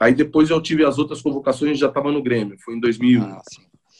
aí 0.00 0.12
depois 0.12 0.50
eu 0.50 0.60
tive 0.60 0.84
as 0.84 0.98
outras 0.98 1.22
convocações 1.22 1.78
já 1.78 1.86
estava 1.86 2.10
no 2.10 2.20
Grêmio, 2.20 2.56
foi 2.64 2.74
em 2.74 2.80
2001. 2.80 3.22
Ah, 3.22 3.40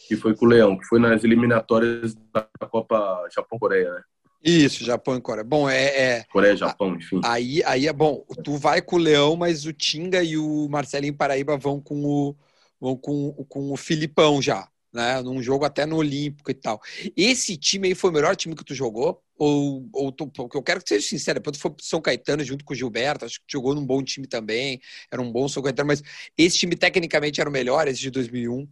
que 0.05 0.17
foi 0.17 0.35
com 0.35 0.45
o 0.45 0.49
Leão, 0.49 0.77
que 0.77 0.85
foi 0.85 0.99
nas 0.99 1.23
eliminatórias 1.23 2.13
da 2.33 2.45
Copa 2.69 3.29
Japão-Coreia, 3.33 3.93
né? 3.93 4.01
Isso, 4.43 4.83
Japão 4.83 5.15
e 5.15 5.21
Coreia. 5.21 5.43
Bom, 5.43 5.69
é. 5.69 5.85
é 5.85 6.23
Coreia, 6.25 6.55
Japão, 6.55 6.95
enfim. 6.95 7.21
Aí, 7.23 7.63
aí 7.63 7.87
é 7.87 7.93
bom. 7.93 8.25
Tu 8.43 8.57
vai 8.57 8.81
com 8.81 8.97
o 8.97 8.99
Leão, 8.99 9.37
mas 9.37 9.65
o 9.65 9.71
Tinga 9.71 10.21
e 10.21 10.37
o 10.37 10.67
Marcelinho 10.69 11.15
Paraíba 11.15 11.55
vão 11.55 11.79
com 11.79 12.03
o, 12.03 12.35
vão 12.79 12.97
com, 12.97 13.31
com 13.47 13.71
o 13.71 13.77
Filipão 13.77 14.41
já, 14.41 14.67
né? 14.91 15.21
Num 15.21 15.41
jogo 15.41 15.63
até 15.63 15.85
no 15.85 15.95
Olímpico 15.95 16.51
e 16.51 16.53
tal. 16.53 16.81
Esse 17.15 17.55
time 17.55 17.87
aí 17.87 17.95
foi 17.95 18.09
o 18.09 18.13
melhor 18.13 18.35
time 18.35 18.53
que 18.53 18.65
tu 18.65 18.75
jogou? 18.75 19.23
Ou, 19.37 19.87
ou 19.93 20.11
tu, 20.11 20.29
eu 20.53 20.61
quero 20.61 20.83
que 20.83 20.89
seja 20.89 21.07
sincero, 21.07 21.39
depois 21.39 21.57
tu 21.57 21.61
foi 21.61 21.71
pro 21.71 21.83
São 21.83 22.01
Caetano 22.01 22.43
junto 22.43 22.63
com 22.63 22.73
o 22.73 22.75
Gilberto, 22.75 23.25
acho 23.25 23.39
que 23.39 23.47
tu 23.47 23.53
jogou 23.53 23.73
num 23.73 23.85
bom 23.85 24.03
time 24.03 24.27
também, 24.27 24.79
era 25.11 25.21
um 25.21 25.31
bom 25.31 25.47
São 25.47 25.63
Caetano, 25.63 25.87
mas 25.87 26.03
esse 26.37 26.59
time 26.59 26.75
tecnicamente 26.75 27.41
era 27.41 27.49
o 27.49 27.53
melhor, 27.53 27.87
esse 27.87 27.99
de 27.99 28.11
2001? 28.11 28.67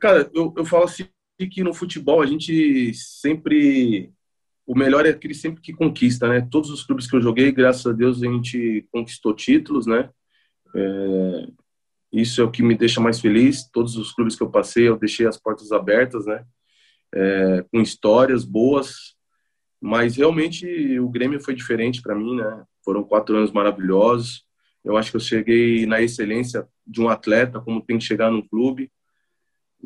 Cara, 0.00 0.28
eu, 0.34 0.52
eu 0.56 0.64
falo 0.64 0.84
assim, 0.84 1.06
que 1.38 1.62
no 1.62 1.74
futebol 1.74 2.22
a 2.22 2.26
gente 2.26 2.92
sempre 2.94 4.12
o 4.66 4.76
melhor 4.76 5.04
é 5.04 5.10
aquele 5.10 5.34
sempre 5.34 5.60
que 5.60 5.72
conquista, 5.72 6.28
né? 6.28 6.46
Todos 6.50 6.70
os 6.70 6.82
clubes 6.82 7.06
que 7.06 7.14
eu 7.14 7.20
joguei, 7.20 7.52
graças 7.52 7.86
a 7.86 7.92
Deus, 7.92 8.22
a 8.22 8.26
gente 8.26 8.86
conquistou 8.90 9.34
títulos, 9.34 9.86
né? 9.86 10.08
É, 10.74 11.46
isso 12.12 12.40
é 12.40 12.44
o 12.44 12.50
que 12.50 12.62
me 12.62 12.76
deixa 12.76 13.00
mais 13.00 13.20
feliz. 13.20 13.68
Todos 13.70 13.96
os 13.96 14.12
clubes 14.12 14.36
que 14.36 14.42
eu 14.42 14.50
passei, 14.50 14.88
eu 14.88 14.98
deixei 14.98 15.26
as 15.26 15.36
portas 15.36 15.70
abertas, 15.70 16.24
né? 16.26 16.44
É, 17.14 17.64
com 17.70 17.80
histórias 17.80 18.44
boas, 18.44 19.14
mas 19.80 20.16
realmente 20.16 20.98
o 20.98 21.08
Grêmio 21.08 21.40
foi 21.40 21.54
diferente 21.54 22.00
para 22.00 22.14
mim, 22.14 22.36
né? 22.36 22.64
Foram 22.82 23.04
quatro 23.04 23.36
anos 23.36 23.52
maravilhosos. 23.52 24.44
Eu 24.82 24.96
acho 24.96 25.10
que 25.10 25.16
eu 25.16 25.20
cheguei 25.20 25.86
na 25.86 26.00
excelência 26.00 26.66
de 26.86 27.00
um 27.00 27.08
atleta, 27.08 27.60
como 27.60 27.82
tem 27.82 27.98
que 27.98 28.04
chegar 28.04 28.30
num 28.30 28.46
clube. 28.46 28.90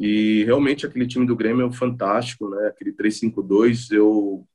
E 0.00 0.44
realmente 0.44 0.86
aquele 0.86 1.08
time 1.08 1.26
do 1.26 1.34
Grêmio 1.34 1.66
é 1.66 1.72
fantástico, 1.72 2.48
né? 2.48 2.68
Aquele 2.68 2.92
3-5-2, 2.92 3.90
eu 3.90 4.46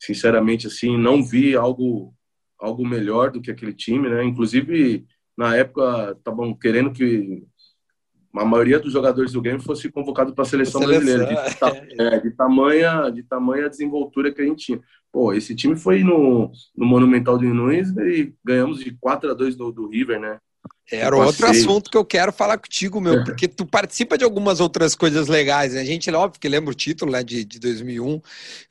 sinceramente 0.00 0.68
assim 0.68 0.96
não 0.96 1.22
vi 1.22 1.56
algo 1.56 2.14
algo 2.58 2.86
melhor 2.86 3.32
do 3.32 3.40
que 3.40 3.50
aquele 3.50 3.72
time, 3.72 4.08
né? 4.08 4.22
Inclusive 4.22 5.04
na 5.36 5.56
época 5.56 6.14
estavam 6.16 6.54
querendo 6.54 6.92
que 6.92 7.42
a 8.34 8.44
maioria 8.44 8.78
dos 8.78 8.92
jogadores 8.92 9.32
do 9.32 9.42
Grêmio 9.42 9.60
fosse 9.60 9.90
convocado 9.90 10.32
para 10.32 10.42
a 10.42 10.46
seleção, 10.46 10.80
brasileira, 10.80 11.26
de, 11.26 11.58
ta, 11.58 11.68
é, 11.98 12.20
de, 12.20 12.30
tamanha 12.30 13.10
de 13.10 13.22
tamanha 13.24 13.68
desenvoltura 13.68 14.32
que 14.32 14.40
a 14.40 14.44
gente 14.44 14.64
tinha. 14.64 14.80
Pô, 15.10 15.32
esse 15.34 15.56
time 15.56 15.76
foi 15.76 16.04
no, 16.04 16.52
no 16.76 16.86
Monumental 16.86 17.36
de 17.36 17.46
Nunes 17.46 17.90
e 17.96 18.32
ganhamos 18.44 18.78
de 18.78 18.96
4 18.98 19.32
a 19.32 19.34
2 19.34 19.56
do, 19.56 19.72
do 19.72 19.88
River, 19.88 20.20
né? 20.20 20.38
Era 20.90 21.16
outro 21.16 21.46
assunto 21.46 21.90
que 21.90 21.96
eu 21.96 22.04
quero 22.04 22.32
falar 22.32 22.58
contigo, 22.58 23.00
meu, 23.00 23.20
é. 23.20 23.24
porque 23.24 23.48
tu 23.48 23.64
participa 23.64 24.18
de 24.18 24.24
algumas 24.24 24.60
outras 24.60 24.94
coisas 24.94 25.28
legais. 25.28 25.72
Né? 25.72 25.80
A 25.80 25.84
gente, 25.84 26.10
óbvio 26.10 26.40
que 26.40 26.48
lembra 26.48 26.70
o 26.70 26.74
título 26.74 27.12
né, 27.12 27.22
de, 27.22 27.44
de 27.44 27.58
2001, 27.58 28.20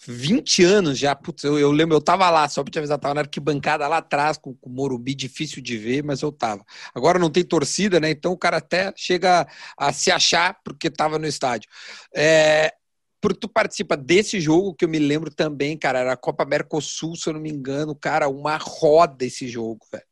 20 0.06 0.64
anos 0.64 1.00
já. 1.00 1.16
Putz, 1.16 1.44
eu, 1.44 1.58
eu 1.58 1.72
lembro, 1.72 1.96
eu 1.96 2.02
tava 2.02 2.30
lá, 2.30 2.48
só 2.48 2.64
pra 2.64 2.72
te 2.72 2.78
avisar, 2.78 3.00
tava 3.00 3.16
na 3.16 3.22
arquibancada 3.22 3.88
lá 3.88 3.98
atrás 3.98 4.38
com, 4.38 4.54
com 4.54 4.70
o 4.70 4.74
Morumbi, 4.74 5.16
difícil 5.16 5.62
de 5.64 5.78
ver, 5.78 6.04
mas 6.04 6.22
eu 6.22 6.32
tava. 6.32 6.64
Agora 6.94 7.18
não 7.18 7.30
tem 7.30 7.44
torcida, 7.44 8.00
né? 8.00 8.12
Então 8.12 8.34
o 8.34 8.38
cara 8.38 8.58
até 8.58 8.94
chega 8.96 9.48
a 9.78 9.92
se 9.92 10.12
achar 10.12 10.60
porque 10.64 10.90
tava 10.90 11.18
no 11.18 11.26
estádio. 11.26 11.70
É, 12.16 12.72
porque 13.20 13.40
tu 13.40 13.48
participa 13.48 13.96
desse 13.96 14.40
jogo 14.40 14.74
que 14.74 14.84
eu 14.86 14.90
me 14.90 15.00
lembro 15.00 15.32
também, 15.32 15.78
cara, 15.78 16.00
era 16.00 16.14
a 16.14 16.18
Copa 16.18 16.44
Mercosul, 16.44 17.16
se 17.16 17.30
eu 17.30 17.34
não 17.34 17.40
me 17.40 17.52
engano, 17.52 17.96
cara, 17.96 18.28
uma 18.28 18.58
roda 18.58 19.24
esse 19.24 19.48
jogo, 19.48 19.86
velho. 19.92 20.04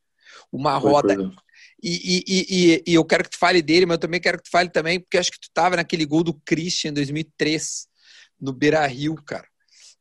Uma 0.52 0.78
roda. 0.78 1.16
E, 1.82 1.92
e, 1.92 2.24
e, 2.28 2.84
e, 2.88 2.94
eu 2.94 3.06
quero 3.06 3.24
que 3.24 3.30
tu 3.30 3.38
fale 3.38 3.62
dele, 3.62 3.86
mas 3.86 3.96
eu 3.96 4.02
também 4.02 4.20
quero 4.20 4.38
que 4.38 4.44
tu 4.44 4.52
fale 4.52 4.70
também, 4.70 5.00
porque 5.00 5.18
acho 5.18 5.32
que 5.32 5.40
tu 5.40 5.48
estava 5.48 5.78
naquele 5.78 6.06
gol 6.06 6.24
do 6.24 6.34
Christian 6.34 6.92
em 6.92 6.94
2003, 6.94 7.88
no 8.40 8.52
Beira 8.52 8.86
Rio, 8.86 9.16
cara, 9.16 9.48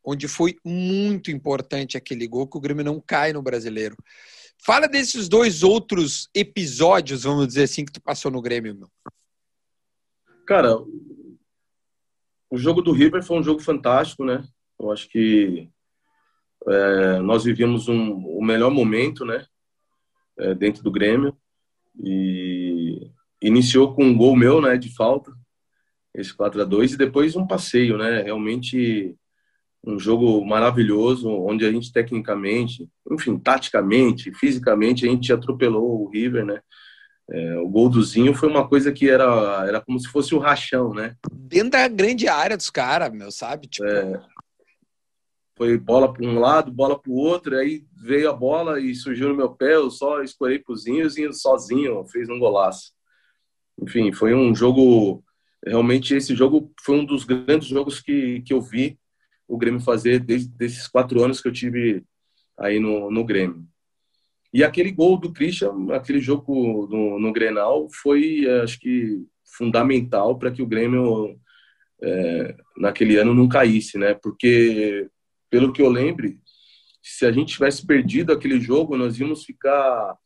onde 0.04 0.26
foi 0.26 0.56
muito 0.64 1.30
importante 1.30 1.96
aquele 1.96 2.26
gol, 2.26 2.48
que 2.48 2.56
o 2.56 2.60
Grêmio 2.60 2.84
não 2.84 3.00
cai 3.00 3.32
no 3.32 3.42
brasileiro. 3.42 3.96
Fala 4.64 4.88
desses 4.88 5.28
dois 5.28 5.62
outros 5.62 6.28
episódios, 6.34 7.22
vamos 7.22 7.46
dizer 7.46 7.62
assim, 7.62 7.84
que 7.84 7.92
tu 7.92 8.02
passou 8.02 8.30
no 8.30 8.42
Grêmio, 8.42 8.74
meu. 8.74 8.88
Cara, 10.44 10.76
o 12.50 12.56
jogo 12.56 12.82
do 12.82 12.92
River 12.92 13.22
foi 13.22 13.38
um 13.38 13.42
jogo 13.42 13.60
fantástico, 13.60 14.24
né? 14.24 14.42
Eu 14.80 14.90
acho 14.90 15.08
que 15.08 15.70
é, 16.66 17.18
nós 17.20 17.44
vivíamos 17.44 17.88
um, 17.88 18.12
o 18.26 18.42
melhor 18.42 18.70
momento, 18.70 19.24
né? 19.24 19.46
É, 20.38 20.54
dentro 20.54 20.82
do 20.82 20.90
Grêmio. 20.90 21.36
E 22.02 23.10
iniciou 23.42 23.94
com 23.94 24.04
um 24.04 24.16
gol 24.16 24.36
meu, 24.36 24.60
né, 24.60 24.76
de 24.76 24.94
falta, 24.94 25.32
esse 26.14 26.34
4 26.34 26.62
a 26.62 26.64
2 26.64 26.92
e 26.92 26.96
depois 26.96 27.36
um 27.36 27.46
passeio, 27.46 27.96
né? 27.96 28.22
Realmente 28.22 29.16
um 29.84 29.98
jogo 29.98 30.44
maravilhoso, 30.44 31.30
onde 31.30 31.64
a 31.64 31.70
gente 31.70 31.92
tecnicamente, 31.92 32.88
enfim, 33.10 33.38
taticamente, 33.38 34.32
fisicamente, 34.32 35.06
a 35.06 35.10
gente 35.10 35.32
atropelou 35.32 36.02
o 36.02 36.10
River, 36.10 36.44
né? 36.44 36.60
É, 37.30 37.58
o 37.58 37.68
gol 37.68 37.88
do 37.88 38.02
Zinho 38.02 38.34
foi 38.34 38.48
uma 38.48 38.66
coisa 38.66 38.90
que 38.90 39.08
era, 39.08 39.66
era 39.66 39.80
como 39.80 39.98
se 40.00 40.08
fosse 40.08 40.34
um 40.34 40.38
rachão, 40.38 40.94
né? 40.94 41.14
Dentro 41.30 41.70
da 41.70 41.86
grande 41.86 42.26
área 42.26 42.56
dos 42.56 42.70
caras, 42.70 43.12
meu, 43.12 43.30
sabe? 43.30 43.68
Tipo... 43.68 43.86
É, 43.86 44.20
foi 45.58 45.76
bola 45.76 46.12
para 46.12 46.24
um 46.24 46.38
lado, 46.38 46.70
bola 46.70 46.96
para 46.96 47.10
o 47.10 47.16
outro, 47.16 47.58
aí 47.58 47.84
veio 47.92 48.30
a 48.30 48.32
bola 48.32 48.80
e 48.80 48.94
surgiu 48.94 49.28
no 49.28 49.36
meu 49.36 49.50
pé, 49.50 49.74
eu 49.74 49.90
só 49.90 50.22
escorei 50.22 50.62
Zinho, 50.76 51.04
o 51.04 51.10
Zinho 51.10 51.32
sozinho 51.32 52.06
fez 52.06 52.28
um 52.28 52.38
golaço. 52.38 52.92
Enfim, 53.82 54.12
foi 54.12 54.34
um 54.34 54.54
jogo, 54.54 55.22
realmente 55.66 56.14
esse 56.14 56.34
jogo 56.34 56.72
foi 56.80 57.00
um 57.00 57.04
dos 57.04 57.24
grandes 57.24 57.66
jogos 57.66 58.00
que, 58.00 58.40
que 58.42 58.54
eu 58.54 58.60
vi 58.62 58.98
o 59.48 59.58
Grêmio 59.58 59.80
fazer 59.80 60.20
desde 60.20 60.52
esses 60.64 60.86
quatro 60.86 61.22
anos 61.24 61.40
que 61.40 61.48
eu 61.48 61.52
tive 61.52 62.04
aí 62.56 62.78
no, 62.78 63.10
no 63.10 63.24
Grêmio. 63.24 63.66
E 64.52 64.62
aquele 64.62 64.92
gol 64.92 65.18
do 65.18 65.32
Christian, 65.32 65.92
aquele 65.92 66.20
jogo 66.20 66.86
no, 66.88 67.18
no 67.18 67.32
Grenal, 67.32 67.88
foi, 67.90 68.46
acho 68.62 68.78
que, 68.78 69.26
fundamental 69.44 70.38
para 70.38 70.52
que 70.52 70.62
o 70.62 70.66
Grêmio, 70.66 71.36
é, 72.00 72.56
naquele 72.76 73.16
ano, 73.16 73.34
não 73.34 73.48
caísse, 73.48 73.98
né? 73.98 74.14
Porque 74.14 75.08
pelo 75.50 75.72
que 75.72 75.82
eu 75.82 75.88
lembre, 75.88 76.38
se 77.02 77.24
a 77.26 77.32
gente 77.32 77.54
tivesse 77.54 77.86
perdido 77.86 78.32
aquele 78.32 78.60
jogo, 78.60 78.96
nós 78.96 79.18
íamos 79.18 79.44
ficar 79.44 80.16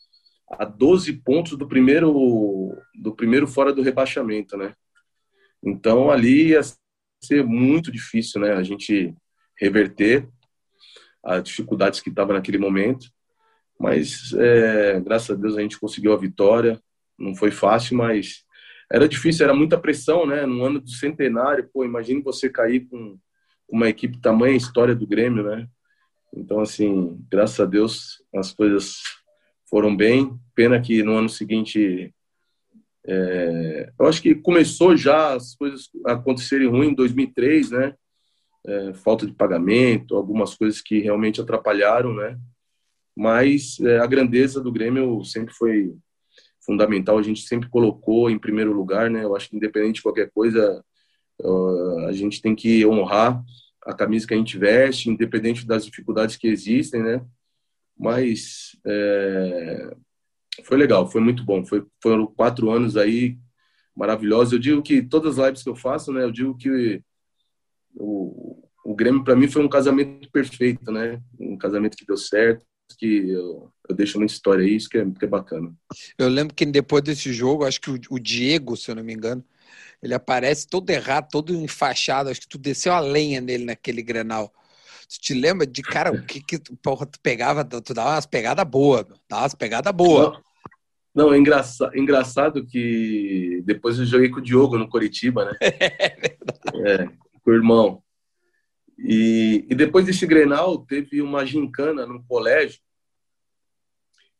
a 0.50 0.64
12 0.64 1.12
pontos 1.14 1.56
do 1.56 1.66
primeiro 1.66 2.76
do 3.00 3.14
primeiro 3.14 3.46
fora 3.46 3.72
do 3.72 3.82
rebaixamento, 3.82 4.56
né? 4.56 4.74
Então 5.62 6.10
ali 6.10 6.48
ia 6.48 6.60
ser 7.22 7.44
muito 7.44 7.90
difícil, 7.90 8.40
né? 8.40 8.52
A 8.52 8.62
gente 8.62 9.14
reverter 9.58 10.28
as 11.24 11.44
dificuldades 11.44 12.00
que 12.00 12.10
estava 12.10 12.32
naquele 12.32 12.58
momento, 12.58 13.06
mas 13.78 14.32
é, 14.34 15.00
graças 15.00 15.30
a 15.30 15.40
Deus 15.40 15.56
a 15.56 15.60
gente 15.60 15.78
conseguiu 15.78 16.12
a 16.12 16.18
vitória. 16.18 16.80
Não 17.18 17.34
foi 17.34 17.50
fácil, 17.50 17.96
mas 17.96 18.44
era 18.90 19.08
difícil, 19.08 19.44
era 19.44 19.54
muita 19.54 19.78
pressão, 19.78 20.26
né? 20.26 20.44
No 20.44 20.64
ano 20.64 20.80
do 20.80 20.90
centenário, 20.90 21.68
pô, 21.72 21.84
imagine 21.84 22.20
você 22.20 22.50
cair 22.50 22.86
com 22.88 23.18
uma 23.72 23.88
equipe 23.88 24.18
tamanha 24.18 24.54
história 24.54 24.94
do 24.94 25.06
Grêmio, 25.06 25.42
né? 25.42 25.66
Então, 26.34 26.60
assim, 26.60 27.18
graças 27.30 27.58
a 27.58 27.64
Deus 27.64 28.22
as 28.34 28.52
coisas 28.52 29.00
foram 29.68 29.96
bem. 29.96 30.38
Pena 30.54 30.78
que 30.78 31.02
no 31.02 31.16
ano 31.16 31.28
seguinte, 31.30 32.14
é, 33.06 33.90
eu 33.98 34.06
acho 34.06 34.20
que 34.20 34.34
começou 34.34 34.94
já 34.94 35.34
as 35.34 35.54
coisas 35.54 35.88
acontecerem 36.04 36.68
ruim 36.68 36.88
em 36.88 36.94
2003, 36.94 37.70
né? 37.70 37.94
É, 38.64 38.94
falta 38.94 39.26
de 39.26 39.32
pagamento, 39.32 40.14
algumas 40.14 40.54
coisas 40.54 40.82
que 40.82 41.00
realmente 41.00 41.40
atrapalharam, 41.40 42.14
né? 42.14 42.38
Mas 43.16 43.80
é, 43.80 43.98
a 43.98 44.06
grandeza 44.06 44.60
do 44.60 44.70
Grêmio 44.70 45.24
sempre 45.24 45.54
foi 45.54 45.94
fundamental. 46.60 47.18
A 47.18 47.22
gente 47.22 47.40
sempre 47.40 47.70
colocou 47.70 48.28
em 48.28 48.38
primeiro 48.38 48.72
lugar, 48.72 49.10
né? 49.10 49.24
Eu 49.24 49.34
acho 49.34 49.48
que 49.48 49.56
independente 49.56 49.96
de 49.96 50.02
qualquer 50.02 50.30
coisa, 50.30 50.84
a 52.06 52.12
gente 52.12 52.40
tem 52.40 52.54
que 52.54 52.86
honrar 52.86 53.42
a 53.84 53.94
camisa 53.94 54.26
que 54.26 54.34
a 54.34 54.36
gente 54.36 54.58
veste, 54.58 55.10
independente 55.10 55.66
das 55.66 55.84
dificuldades 55.84 56.36
que 56.36 56.46
existem, 56.46 57.02
né? 57.02 57.24
Mas 57.98 58.76
é, 58.86 59.94
foi 60.64 60.76
legal, 60.76 61.10
foi 61.10 61.20
muito 61.20 61.44
bom. 61.44 61.64
Foi, 61.64 61.84
foram 62.02 62.26
quatro 62.26 62.70
anos 62.70 62.96
aí 62.96 63.38
maravilhosos. 63.94 64.52
Eu 64.52 64.58
digo 64.58 64.82
que 64.82 65.02
todas 65.02 65.38
as 65.38 65.46
lives 65.46 65.62
que 65.62 65.68
eu 65.68 65.76
faço, 65.76 66.12
né? 66.12 66.22
Eu 66.22 66.30
digo 66.30 66.56
que 66.56 67.02
o, 67.94 68.68
o 68.84 68.94
Grêmio 68.94 69.24
para 69.24 69.36
mim 69.36 69.48
foi 69.48 69.62
um 69.64 69.68
casamento 69.68 70.30
perfeito, 70.30 70.90
né? 70.90 71.20
Um 71.38 71.56
casamento 71.56 71.96
que 71.96 72.06
deu 72.06 72.16
certo, 72.16 72.64
que 72.98 73.30
eu, 73.30 73.70
eu 73.88 73.96
deixo 73.96 74.18
muita 74.18 74.32
história 74.32 74.64
aí, 74.64 74.76
isso 74.76 74.88
que 74.88 74.98
é, 74.98 75.04
que 75.10 75.24
é 75.24 75.28
bacana. 75.28 75.72
Eu 76.18 76.28
lembro 76.28 76.54
que 76.54 76.66
depois 76.66 77.02
desse 77.02 77.32
jogo, 77.32 77.64
acho 77.64 77.80
que 77.80 77.90
o, 77.90 77.98
o 78.10 78.18
Diego, 78.18 78.76
se 78.76 78.90
eu 78.90 78.94
não 78.94 79.04
me 79.04 79.12
engano, 79.12 79.44
ele 80.02 80.14
aparece 80.14 80.66
todo 80.66 80.90
errado, 80.90 81.28
todo 81.30 81.54
enfaixado. 81.54 82.28
Acho 82.28 82.40
que 82.40 82.48
tu 82.48 82.58
desceu 82.58 82.92
a 82.92 83.00
lenha 83.00 83.40
nele 83.40 83.64
naquele 83.64 84.02
Grenal. 84.02 84.52
Tu 85.08 85.20
te 85.20 85.34
lembra 85.34 85.66
de, 85.66 85.80
cara, 85.80 86.10
o 86.10 86.24
que 86.24 86.42
que 86.42 86.58
porra, 86.82 87.06
tu 87.06 87.20
pegava, 87.20 87.64
tu 87.64 87.94
dava 87.94 88.10
umas 88.10 88.26
pegadas 88.26 88.64
boas, 88.64 89.06
dava 89.28 89.42
umas 89.42 89.54
pegadas 89.54 89.92
boas. 89.94 90.38
Não, 91.14 91.26
não 91.26 91.34
é 91.34 91.38
engraçado, 91.38 91.96
engraçado 91.96 92.66
que 92.66 93.62
depois 93.64 93.98
eu 93.98 94.06
joguei 94.06 94.28
com 94.28 94.38
o 94.38 94.42
Diogo 94.42 94.76
no 94.76 94.88
Coritiba, 94.88 95.44
né? 95.44 95.52
É 95.62 96.16
verdade. 96.16 96.88
É, 96.88 97.06
com 97.42 97.50
o 97.50 97.54
irmão. 97.54 98.02
E, 98.98 99.66
e 99.68 99.74
depois 99.74 100.04
desse 100.04 100.26
Grenal, 100.26 100.78
teve 100.78 101.22
uma 101.22 101.44
gincana 101.44 102.06
no 102.06 102.22
colégio. 102.24 102.80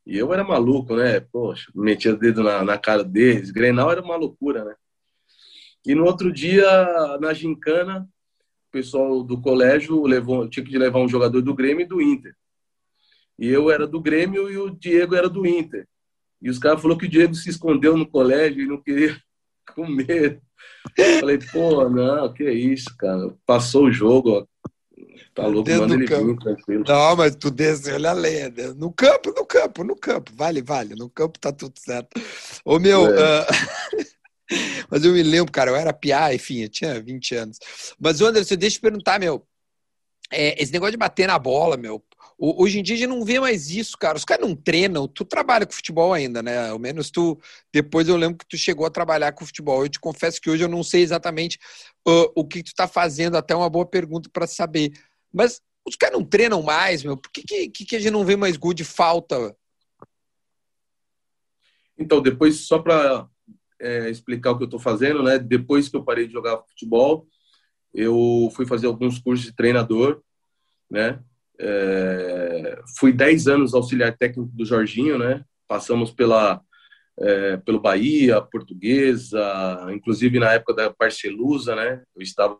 E 0.04 0.18
eu 0.18 0.32
era 0.32 0.42
maluco, 0.42 0.96
né? 0.96 1.20
Poxa, 1.20 1.70
metia 1.74 2.14
o 2.14 2.18
dedo 2.18 2.42
na, 2.42 2.64
na 2.64 2.78
cara 2.78 3.04
deles. 3.04 3.50
Grenal 3.50 3.90
era 3.92 4.02
uma 4.02 4.16
loucura, 4.16 4.64
né? 4.64 4.74
E 5.84 5.94
no 5.94 6.04
outro 6.04 6.32
dia, 6.32 7.18
na 7.20 7.32
gincana, 7.32 8.08
o 8.68 8.72
pessoal 8.72 9.22
do 9.22 9.40
colégio 9.40 10.02
levou, 10.04 10.48
tinha 10.48 10.64
que 10.64 10.78
levar 10.78 11.00
um 11.00 11.08
jogador 11.08 11.42
do 11.42 11.54
Grêmio 11.54 11.84
e 11.84 11.88
do 11.88 12.00
Inter. 12.00 12.34
E 13.38 13.48
eu 13.48 13.70
era 13.70 13.86
do 13.86 14.00
Grêmio 14.00 14.50
e 14.50 14.56
o 14.56 14.70
Diego 14.70 15.14
era 15.14 15.28
do 15.28 15.46
Inter. 15.46 15.86
E 16.40 16.48
os 16.48 16.58
caras 16.58 16.80
falaram 16.80 16.98
que 16.98 17.06
o 17.06 17.10
Diego 17.10 17.34
se 17.34 17.50
escondeu 17.50 17.96
no 17.96 18.06
colégio 18.06 18.62
e 18.62 18.66
não 18.66 18.80
queria 18.80 19.16
comer. 19.74 20.40
Eu 20.96 21.20
falei, 21.20 21.38
pô, 21.38 21.88
não, 21.88 22.32
que 22.32 22.48
isso, 22.50 22.96
cara. 22.96 23.34
Passou 23.44 23.86
o 23.86 23.92
jogo, 23.92 24.30
ó. 24.30 24.46
Tá 25.34 25.46
louco, 25.46 25.62
Dentro 25.62 25.88
manda 25.88 25.94
ele 25.94 26.06
vir, 26.06 26.38
tranquilo. 26.38 26.84
Não, 26.86 27.16
mas 27.16 27.34
tu 27.34 27.50
desceu 27.50 27.94
olha 27.94 28.10
a 28.10 28.12
lenha. 28.12 28.50
Né? 28.50 28.74
No 28.76 28.92
campo, 28.92 29.32
no 29.34 29.46
campo, 29.46 29.82
no 29.82 29.96
campo. 29.96 30.30
Vale, 30.34 30.60
vale. 30.60 30.94
No 30.94 31.08
campo 31.08 31.38
tá 31.38 31.50
tudo 31.50 31.74
certo. 31.78 32.20
Ô, 32.64 32.78
meu... 32.78 33.06
É. 33.06 33.40
Uh... 33.40 34.12
Mas 34.90 35.04
eu 35.04 35.12
me 35.12 35.22
lembro, 35.22 35.52
cara, 35.52 35.70
eu 35.70 35.76
era 35.76 35.92
piá, 35.92 36.34
enfim, 36.34 36.62
eu 36.62 36.68
tinha 36.68 37.00
20 37.00 37.34
anos. 37.34 37.58
Mas, 37.98 38.20
Anderson, 38.20 38.56
deixa 38.56 38.76
eu 38.76 38.78
te 38.78 38.82
perguntar, 38.82 39.18
meu. 39.18 39.46
É, 40.30 40.60
esse 40.62 40.72
negócio 40.72 40.92
de 40.92 40.96
bater 40.96 41.26
na 41.26 41.38
bola, 41.38 41.76
meu. 41.76 42.02
Hoje 42.38 42.80
em 42.80 42.82
dia 42.82 42.96
a 42.96 42.98
gente 42.98 43.08
não 43.08 43.24
vê 43.24 43.38
mais 43.38 43.70
isso, 43.70 43.96
cara. 43.96 44.16
Os 44.16 44.24
caras 44.24 44.46
não 44.46 44.56
treinam. 44.56 45.06
Tu 45.06 45.24
trabalha 45.24 45.66
com 45.66 45.72
futebol 45.72 46.12
ainda, 46.12 46.42
né? 46.42 46.70
Ao 46.70 46.78
menos 46.78 47.10
tu. 47.10 47.38
Depois 47.72 48.08
eu 48.08 48.16
lembro 48.16 48.38
que 48.38 48.46
tu 48.46 48.56
chegou 48.56 48.86
a 48.86 48.90
trabalhar 48.90 49.32
com 49.32 49.46
futebol. 49.46 49.84
Eu 49.84 49.88
te 49.88 50.00
confesso 50.00 50.40
que 50.40 50.50
hoje 50.50 50.64
eu 50.64 50.68
não 50.68 50.82
sei 50.82 51.02
exatamente 51.02 51.58
uh, 52.08 52.32
o 52.34 52.44
que 52.44 52.62
tu 52.62 52.74
tá 52.74 52.88
fazendo. 52.88 53.36
Até 53.36 53.54
uma 53.54 53.70
boa 53.70 53.86
pergunta 53.86 54.28
para 54.32 54.46
saber. 54.46 54.92
Mas 55.32 55.60
os 55.86 55.94
caras 55.94 56.18
não 56.18 56.24
treinam 56.24 56.62
mais, 56.62 57.04
meu. 57.04 57.16
Por 57.16 57.30
que, 57.30 57.42
que, 57.68 57.84
que 57.84 57.96
a 57.96 58.00
gente 58.00 58.10
não 58.10 58.24
vê 58.24 58.34
mais 58.34 58.56
gol 58.56 58.72
de 58.72 58.84
falta? 58.84 59.54
Então, 61.96 62.20
depois, 62.20 62.60
só 62.60 62.78
para 62.78 63.28
é, 63.82 64.08
explicar 64.08 64.52
o 64.52 64.56
que 64.56 64.62
eu 64.62 64.66
estou 64.66 64.80
fazendo, 64.80 65.22
né? 65.22 65.38
Depois 65.38 65.88
que 65.88 65.96
eu 65.96 66.04
parei 66.04 66.26
de 66.26 66.32
jogar 66.32 66.62
futebol, 66.68 67.26
eu 67.92 68.50
fui 68.54 68.64
fazer 68.64 68.86
alguns 68.86 69.18
cursos 69.18 69.46
de 69.46 69.54
treinador, 69.54 70.22
né? 70.88 71.20
É, 71.58 72.80
fui 72.96 73.12
10 73.12 73.48
anos 73.48 73.74
auxiliar 73.74 74.16
técnico 74.16 74.50
do 74.54 74.64
Jorginho, 74.64 75.18
né? 75.18 75.44
Passamos 75.66 76.10
pela 76.12 76.62
é, 77.18 77.56
pelo 77.58 77.80
Bahia, 77.80 78.40
Portuguesa, 78.40 79.86
inclusive 79.92 80.38
na 80.38 80.52
época 80.52 80.74
da 80.74 80.90
Parcelusa, 80.90 81.74
né? 81.74 82.02
Eu 82.16 82.22
estava 82.22 82.58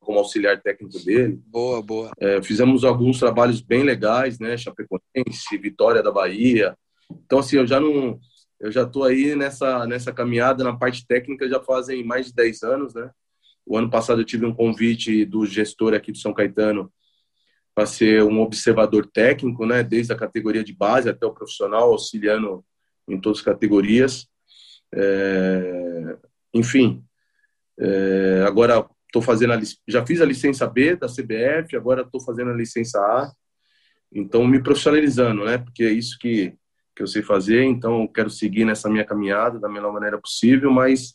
como 0.00 0.18
auxiliar 0.18 0.60
técnico 0.60 0.98
dele. 1.04 1.40
Boa, 1.46 1.82
boa. 1.82 2.10
É, 2.18 2.42
fizemos 2.42 2.84
alguns 2.84 3.18
trabalhos 3.18 3.60
bem 3.60 3.82
legais, 3.82 4.38
né? 4.38 4.56
Chapecoense, 4.56 5.58
Vitória 5.60 6.02
da 6.02 6.12
Bahia. 6.12 6.76
Então, 7.10 7.38
assim, 7.38 7.56
eu 7.56 7.66
já 7.66 7.80
não 7.80 8.18
eu 8.60 8.72
já 8.72 8.82
estou 8.82 9.04
aí 9.04 9.34
nessa, 9.36 9.86
nessa 9.86 10.12
caminhada 10.12 10.64
na 10.64 10.76
parte 10.76 11.06
técnica 11.06 11.48
já 11.48 11.60
fazem 11.60 12.04
mais 12.04 12.26
de 12.26 12.34
10 12.34 12.62
anos, 12.62 12.94
né? 12.94 13.10
O 13.64 13.76
ano 13.76 13.90
passado 13.90 14.20
eu 14.20 14.24
tive 14.24 14.46
um 14.46 14.54
convite 14.54 15.24
do 15.24 15.46
gestor 15.46 15.94
aqui 15.94 16.10
de 16.10 16.20
São 16.20 16.32
Caetano 16.32 16.92
para 17.74 17.86
ser 17.86 18.24
um 18.24 18.40
observador 18.40 19.06
técnico, 19.06 19.64
né? 19.64 19.82
Desde 19.84 20.12
a 20.12 20.16
categoria 20.16 20.64
de 20.64 20.74
base 20.74 21.08
até 21.08 21.24
o 21.24 21.32
profissional, 21.32 21.92
auxiliando 21.92 22.64
em 23.06 23.20
todas 23.20 23.38
as 23.38 23.44
categorias. 23.44 24.26
É... 24.92 26.16
Enfim, 26.52 27.04
é... 27.78 28.42
agora 28.44 28.84
estou 29.06 29.22
fazendo 29.22 29.52
a... 29.52 29.60
já 29.86 30.04
fiz 30.04 30.20
a 30.20 30.26
licença 30.26 30.66
B 30.66 30.96
da 30.96 31.06
CBF, 31.06 31.76
agora 31.76 32.02
estou 32.02 32.20
fazendo 32.20 32.50
a 32.50 32.56
licença 32.56 32.98
A. 32.98 33.30
Então 34.12 34.44
me 34.44 34.60
profissionalizando, 34.60 35.44
né? 35.44 35.58
Porque 35.58 35.84
é 35.84 35.90
isso 35.90 36.18
que 36.18 36.57
que 36.98 37.02
eu 37.04 37.06
sei 37.06 37.22
fazer, 37.22 37.62
então 37.62 38.02
eu 38.02 38.08
quero 38.08 38.28
seguir 38.28 38.64
nessa 38.64 38.90
minha 38.90 39.04
caminhada 39.04 39.60
da 39.60 39.68
melhor 39.68 39.92
maneira 39.92 40.18
possível, 40.18 40.72
mas 40.72 41.14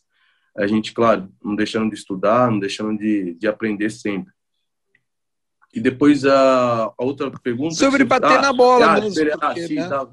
a 0.56 0.66
gente, 0.66 0.94
claro, 0.94 1.30
não 1.44 1.58
deixando 1.58 1.90
de 1.90 1.98
estudar, 1.98 2.50
não 2.50 2.58
deixando 2.58 2.98
de, 2.98 3.34
de 3.34 3.48
aprender 3.50 3.90
sempre. 3.90 4.32
E 5.74 5.82
depois 5.82 6.24
a, 6.24 6.86
a 6.86 6.94
outra 7.00 7.30
pergunta... 7.32 7.76
Sobre 7.76 8.06
bater 8.06 8.38
ah, 8.38 8.42
na 8.42 8.54
bola 8.54 8.94
ah, 8.94 9.02
mesmo. 9.02 9.30
Ah, 9.34 9.48
porque, 9.48 9.68
sim, 9.68 9.76
né? 9.76 9.90
tá, 9.90 10.08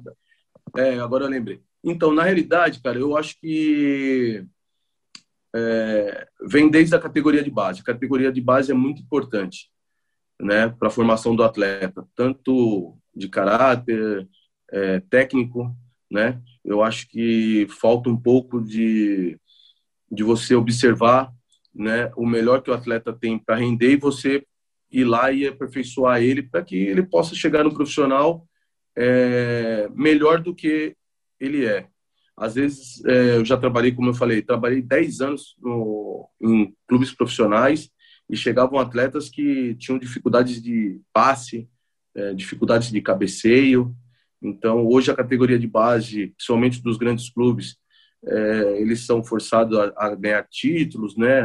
é, 0.75 0.99
agora 0.99 1.23
eu 1.23 1.29
lembrei. 1.29 1.61
Então, 1.81 2.13
na 2.13 2.23
realidade, 2.23 2.81
cara, 2.81 2.99
eu 2.99 3.15
acho 3.15 3.39
que 3.39 4.45
é, 5.55 6.27
vem 6.49 6.69
desde 6.69 6.95
a 6.95 6.99
categoria 6.99 7.43
de 7.43 7.49
base. 7.49 7.79
A 7.79 7.85
categoria 7.85 8.29
de 8.29 8.41
base 8.41 8.71
é 8.71 8.75
muito 8.75 9.01
importante 9.01 9.71
né, 10.37 10.67
para 10.67 10.89
a 10.89 10.91
formação 10.91 11.33
do 11.33 11.43
atleta, 11.43 12.05
tanto 12.13 12.97
de 13.15 13.29
caráter, 13.29 14.27
é, 14.71 14.99
técnico, 15.01 15.75
né? 16.09 16.41
Eu 16.63 16.81
acho 16.81 17.07
que 17.07 17.67
falta 17.69 18.09
um 18.09 18.17
pouco 18.17 18.61
de, 18.61 19.37
de 20.11 20.23
você 20.23 20.55
observar, 20.55 21.33
né, 21.73 22.11
o 22.17 22.25
melhor 22.25 22.61
que 22.61 22.69
o 22.69 22.73
atleta 22.73 23.13
tem 23.13 23.39
para 23.39 23.55
render 23.55 23.93
e 23.93 23.97
você 23.97 24.45
ir 24.91 25.05
lá 25.05 25.31
e 25.31 25.47
aperfeiçoar 25.47 26.21
ele 26.21 26.43
para 26.43 26.61
que 26.61 26.75
ele 26.75 27.01
possa 27.01 27.33
chegar 27.33 27.63
no 27.63 27.73
profissional 27.73 28.45
é, 28.95 29.89
melhor 29.95 30.41
do 30.41 30.53
que 30.53 30.95
ele 31.39 31.65
é. 31.65 31.87
Às 32.35 32.55
vezes, 32.55 33.03
é, 33.05 33.37
eu 33.37 33.45
já 33.45 33.57
trabalhei, 33.57 33.91
como 33.91 34.09
eu 34.09 34.13
falei, 34.13 34.41
trabalhei 34.41 34.81
10 34.81 35.21
anos 35.21 35.55
no, 35.59 36.29
em 36.41 36.73
clubes 36.87 37.13
profissionais 37.13 37.89
e 38.29 38.35
chegavam 38.35 38.79
atletas 38.79 39.29
que 39.29 39.75
tinham 39.75 39.99
dificuldades 39.99 40.61
de 40.61 40.99
passe, 41.13 41.69
é, 42.15 42.33
dificuldades 42.33 42.91
de 42.91 43.01
cabeceio, 43.01 43.95
então, 44.41 44.87
hoje 44.87 45.11
a 45.11 45.15
categoria 45.15 45.59
de 45.59 45.67
base, 45.67 46.27
principalmente 46.29 46.81
dos 46.81 46.97
grandes 46.97 47.29
clubes, 47.29 47.77
é, 48.25 48.81
eles 48.81 49.05
são 49.05 49.23
forçados 49.23 49.77
a, 49.77 49.93
a, 49.95 50.15
ganhar 50.15 50.47
títulos, 50.49 51.15
né, 51.15 51.43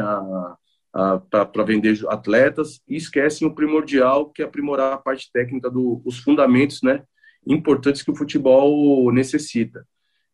para 1.30 1.64
vender 1.64 1.98
atletas 2.08 2.80
e 2.88 2.96
esquecem 2.96 3.46
o 3.46 3.54
primordial, 3.54 4.30
que 4.30 4.42
é 4.42 4.46
aprimorar 4.46 4.94
a 4.94 4.98
parte 4.98 5.30
técnica 5.30 5.70
dos 5.70 6.02
do, 6.02 6.10
fundamentos 6.22 6.80
né, 6.82 7.02
importantes 7.46 8.02
que 8.02 8.10
o 8.10 8.16
futebol 8.16 9.12
necessita. 9.12 9.86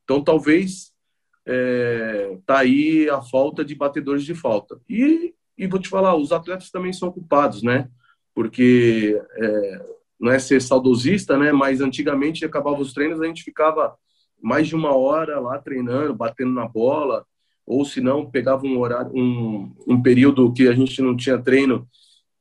Então, 0.04 0.22
talvez 0.22 0.92
é, 1.46 2.38
tá 2.46 2.60
aí 2.60 3.08
a 3.10 3.20
falta 3.22 3.64
de 3.64 3.74
batedores 3.74 4.24
de 4.24 4.34
falta. 4.34 4.80
E, 4.88 5.34
e 5.58 5.66
vou 5.66 5.80
te 5.80 5.88
falar, 5.88 6.14
os 6.14 6.32
atletas 6.32 6.70
também 6.70 6.92
são 6.92 7.10
culpados, 7.10 7.62
né? 7.62 7.88
Porque 8.34 9.20
é, 9.36 9.86
não 10.22 10.30
é 10.30 10.38
ser 10.38 10.62
saudosista, 10.62 11.36
né? 11.36 11.50
Mas 11.50 11.80
antigamente 11.80 12.44
acabava 12.44 12.80
os 12.80 12.92
treinos, 12.92 13.20
a 13.20 13.26
gente 13.26 13.42
ficava 13.42 13.96
mais 14.40 14.68
de 14.68 14.76
uma 14.76 14.94
hora 14.94 15.40
lá 15.40 15.58
treinando, 15.58 16.14
batendo 16.14 16.52
na 16.52 16.66
bola, 16.68 17.26
ou 17.66 17.84
se 17.84 18.00
não 18.00 18.30
pegava 18.30 18.64
um 18.64 18.78
horário, 18.78 19.10
um, 19.12 19.74
um 19.86 20.00
período 20.00 20.52
que 20.52 20.68
a 20.68 20.74
gente 20.74 21.02
não 21.02 21.16
tinha 21.16 21.42
treino, 21.42 21.88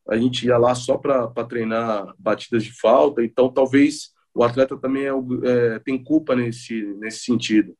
a 0.07 0.15
gente 0.15 0.45
ia 0.45 0.57
lá 0.59 0.75
só 0.75 0.95
para 0.95 1.27
treinar 1.45 2.13
batidas 2.19 2.63
de 2.63 2.71
falta. 2.71 3.23
Então, 3.23 3.51
talvez 3.51 4.11
o 4.33 4.43
atleta 4.43 4.77
também 4.77 5.05
é, 5.05 5.11
é, 5.43 5.79
tem 5.79 6.01
culpa 6.01 6.35
nesse 6.35 6.83
nesse 6.99 7.21
sentido. 7.21 7.75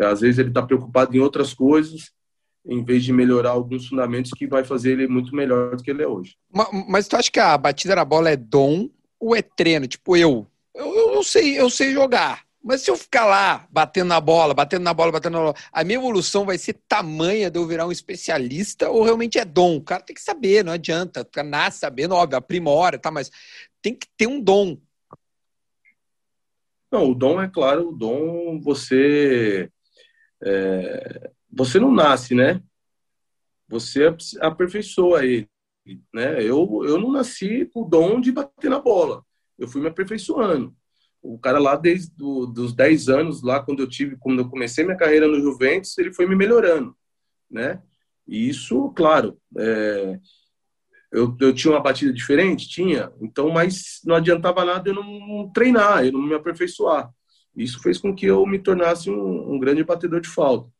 Às 0.00 0.20
vezes 0.20 0.38
ele 0.38 0.48
está 0.48 0.62
preocupado 0.62 1.16
em 1.16 1.20
outras 1.20 1.54
coisas 1.54 2.10
em 2.64 2.84
vez 2.84 3.02
de 3.02 3.12
melhorar 3.12 3.50
alguns 3.50 3.88
fundamentos 3.88 4.30
que 4.30 4.46
vai 4.46 4.62
fazer 4.62 4.92
ele 4.92 5.08
muito 5.08 5.34
melhor 5.34 5.76
do 5.76 5.82
que 5.82 5.90
ele 5.90 6.02
é 6.02 6.06
hoje. 6.06 6.36
Mas, 6.48 6.68
mas 6.88 7.08
tu 7.08 7.16
acha 7.16 7.30
que 7.30 7.40
a 7.40 7.58
batida 7.58 7.96
na 7.96 8.04
bola 8.04 8.30
é 8.30 8.36
dom 8.36 8.88
ou 9.22 9.36
é 9.36 9.40
treino? 9.40 9.86
Tipo 9.86 10.16
eu, 10.16 10.46
eu, 10.74 11.14
eu 11.14 11.22
sei, 11.22 11.58
eu 11.58 11.70
sei 11.70 11.92
jogar. 11.92 12.44
Mas 12.62 12.82
se 12.82 12.90
eu 12.90 12.96
ficar 12.96 13.24
lá 13.24 13.66
batendo 13.70 14.08
na 14.08 14.20
bola, 14.20 14.54
batendo 14.54 14.82
na 14.82 14.94
bola, 14.94 15.12
batendo 15.12 15.32
na 15.34 15.38
bola, 15.40 15.54
a 15.72 15.84
minha 15.84 15.98
evolução 15.98 16.44
vai 16.44 16.58
ser 16.58 16.74
tamanha 16.88 17.50
de 17.50 17.58
eu 17.58 17.66
virar 17.66 17.86
um 17.86 17.92
especialista 17.92 18.90
ou 18.90 19.02
realmente 19.02 19.38
é 19.38 19.44
dom? 19.44 19.76
O 19.76 19.82
cara 19.82 20.02
tem 20.02 20.14
que 20.14 20.22
saber, 20.22 20.64
não 20.64 20.72
adianta. 20.72 21.26
Nasce 21.44 21.78
sabendo, 21.78 22.14
óbvio, 22.14 22.38
aprimora, 22.38 22.98
tá? 22.98 23.10
Mas 23.10 23.30
tem 23.80 23.94
que 23.94 24.06
ter 24.16 24.26
um 24.26 24.40
dom. 24.40 24.76
Não, 26.90 27.10
o 27.10 27.14
dom 27.14 27.40
é 27.40 27.48
claro, 27.48 27.88
o 27.88 27.92
dom 27.92 28.60
você 28.60 29.70
é, 30.44 31.30
você 31.50 31.78
não 31.80 31.92
nasce, 31.92 32.34
né? 32.34 32.62
Você 33.68 34.02
aperfeiçoa 34.40 35.24
ele, 35.24 35.48
né? 36.12 36.42
Eu 36.42 36.82
eu 36.84 36.98
não 36.98 37.10
nasci 37.12 37.66
com 37.72 37.82
o 37.82 37.88
dom 37.88 38.20
de 38.20 38.32
bater 38.32 38.70
na 38.70 38.80
bola. 38.80 39.24
Eu 39.58 39.68
fui 39.68 39.80
me 39.80 39.88
aperfeiçoando. 39.88 40.74
O 41.22 41.38
cara 41.38 41.58
lá 41.58 41.76
desde 41.76 42.10
do, 42.16 42.46
dos 42.46 42.74
10 42.74 43.08
anos 43.08 43.42
lá 43.42 43.62
quando 43.62 43.80
eu 43.80 43.88
tive, 43.88 44.16
quando 44.16 44.40
eu 44.40 44.50
comecei 44.50 44.84
minha 44.84 44.96
carreira 44.96 45.28
no 45.28 45.40
Juventus, 45.40 45.96
ele 45.98 46.12
foi 46.12 46.26
me 46.26 46.34
melhorando, 46.34 46.96
né? 47.50 47.80
E 48.26 48.48
isso, 48.48 48.90
claro, 48.90 49.38
é, 49.56 50.18
eu, 51.12 51.36
eu 51.40 51.54
tinha 51.54 51.72
uma 51.72 51.80
batida 51.80 52.12
diferente? 52.12 52.68
Tinha. 52.68 53.12
Então, 53.20 53.50
mas 53.50 54.00
não 54.04 54.14
adiantava 54.16 54.64
nada 54.64 54.88
eu 54.88 54.94
não 54.94 55.50
treinar, 55.52 56.04
eu 56.04 56.12
não 56.12 56.22
me 56.22 56.34
aperfeiçoar. 56.34 57.10
Isso 57.54 57.80
fez 57.82 57.98
com 57.98 58.14
que 58.14 58.26
eu 58.26 58.46
me 58.46 58.58
tornasse 58.58 59.10
um, 59.10 59.54
um 59.54 59.58
grande 59.58 59.84
batedor 59.84 60.20
de 60.20 60.28
falta. 60.28 60.70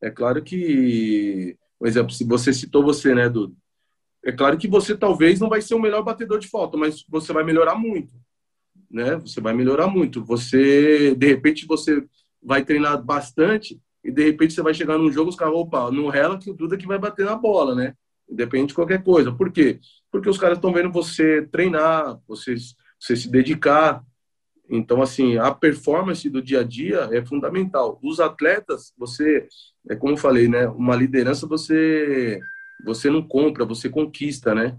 É 0.00 0.10
claro 0.10 0.42
que, 0.42 1.58
por 1.78 1.88
exemplo, 1.88 2.12
se 2.12 2.24
você 2.24 2.52
citou 2.52 2.84
você, 2.84 3.14
né, 3.14 3.28
Dudu? 3.28 3.56
É 4.24 4.32
claro 4.32 4.58
que 4.58 4.68
você 4.68 4.96
talvez 4.96 5.40
não 5.40 5.48
vai 5.48 5.62
ser 5.62 5.74
o 5.74 5.80
melhor 5.80 6.02
batedor 6.02 6.38
de 6.38 6.48
falta, 6.48 6.76
mas 6.76 7.04
você 7.08 7.32
vai 7.32 7.42
melhorar 7.42 7.74
muito, 7.74 8.14
né? 8.90 9.16
Você 9.16 9.40
vai 9.40 9.54
melhorar 9.54 9.86
muito. 9.86 10.24
Você, 10.24 11.14
de 11.14 11.26
repente, 11.26 11.66
você 11.66 12.04
vai 12.42 12.64
treinar 12.64 13.02
bastante 13.02 13.80
e 14.04 14.10
de 14.10 14.24
repente 14.24 14.54
você 14.54 14.62
vai 14.62 14.74
chegar 14.74 14.98
num 14.98 15.12
jogo 15.12 15.30
os 15.30 15.36
caras, 15.36 15.54
opa, 15.54 15.90
não 15.90 16.08
rela 16.08 16.38
que 16.38 16.50
o 16.50 16.54
Duda 16.54 16.76
que 16.76 16.86
vai 16.86 16.98
bater 16.98 17.24
na 17.24 17.36
bola, 17.36 17.74
né? 17.74 17.94
independente 18.30 18.68
de 18.68 18.74
qualquer 18.74 19.02
coisa. 19.02 19.32
Por 19.32 19.50
quê? 19.50 19.80
Porque 20.10 20.28
os 20.28 20.38
caras 20.38 20.56
estão 20.56 20.72
vendo 20.72 20.92
você 20.92 21.42
treinar, 21.50 22.18
você, 22.26 22.54
você 22.98 23.16
se 23.16 23.28
dedicar. 23.28 24.02
Então, 24.68 25.02
assim, 25.02 25.36
a 25.36 25.52
performance 25.52 26.28
do 26.30 26.40
dia 26.40 26.60
a 26.60 26.64
dia 26.64 27.08
é 27.12 27.24
fundamental. 27.24 27.98
Os 28.02 28.20
atletas, 28.20 28.92
você, 28.96 29.48
é 29.88 29.96
como 29.96 30.12
eu 30.12 30.16
falei, 30.16 30.46
né? 30.46 30.68
Uma 30.68 30.94
liderança 30.94 31.46
você, 31.46 32.40
você 32.84 33.10
não 33.10 33.22
compra, 33.22 33.64
você 33.64 33.88
conquista, 33.88 34.54
né? 34.54 34.76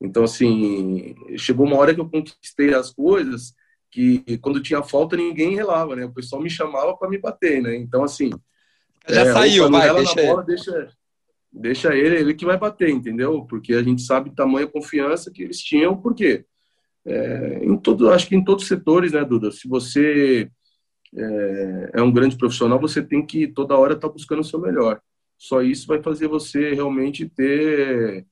Então, 0.00 0.24
assim, 0.24 1.14
chegou 1.36 1.66
uma 1.66 1.76
hora 1.76 1.94
que 1.94 2.00
eu 2.00 2.08
conquistei 2.08 2.72
as 2.74 2.90
coisas 2.90 3.52
que 3.90 4.38
quando 4.38 4.62
tinha 4.62 4.82
falta 4.82 5.16
ninguém 5.16 5.54
relava, 5.54 5.96
né? 5.96 6.04
O 6.04 6.12
pessoal 6.12 6.42
me 6.42 6.50
chamava 6.50 6.96
para 6.96 7.08
me 7.08 7.18
bater, 7.18 7.62
né? 7.62 7.76
Então, 7.76 8.04
assim. 8.04 8.30
Já 9.08 9.22
é, 9.22 9.32
saiu, 9.32 9.70
vai, 9.70 9.94
deixa, 9.94 10.22
bola, 10.22 10.44
deixa 10.44 10.92
deixa 11.52 11.94
ele, 11.94 12.16
ele 12.16 12.34
que 12.34 12.44
vai 12.44 12.58
bater, 12.58 12.90
entendeu? 12.90 13.44
Porque 13.48 13.74
a 13.74 13.82
gente 13.82 14.02
sabe 14.02 14.34
tamanha 14.34 14.66
confiança 14.66 15.30
que 15.30 15.42
eles 15.42 15.58
tinham, 15.58 15.96
porque 15.96 16.44
é, 17.04 17.64
em 17.64 17.76
todo, 17.76 18.10
acho 18.10 18.28
que 18.28 18.36
em 18.36 18.44
todos 18.44 18.64
os 18.64 18.68
setores, 18.68 19.12
né, 19.12 19.24
Duda? 19.24 19.50
Se 19.50 19.66
você 19.66 20.50
é, 21.16 21.90
é 21.94 22.02
um 22.02 22.12
grande 22.12 22.36
profissional, 22.36 22.78
você 22.78 23.02
tem 23.02 23.24
que 23.24 23.48
toda 23.48 23.76
hora 23.76 23.94
estar 23.94 24.08
tá 24.08 24.12
buscando 24.12 24.40
o 24.40 24.44
seu 24.44 24.60
melhor. 24.60 25.00
Só 25.38 25.62
isso 25.62 25.86
vai 25.86 26.02
fazer 26.02 26.26
você 26.26 26.74
realmente 26.74 27.28
ter, 27.28 28.26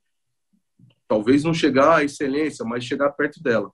talvez 1.07 1.45
não 1.45 1.55
chegar 1.55 1.99
à 1.99 2.05
excelência, 2.05 2.64
mas 2.64 2.85
chegar 2.85 3.11
perto 3.12 3.40
dela. 3.40 3.73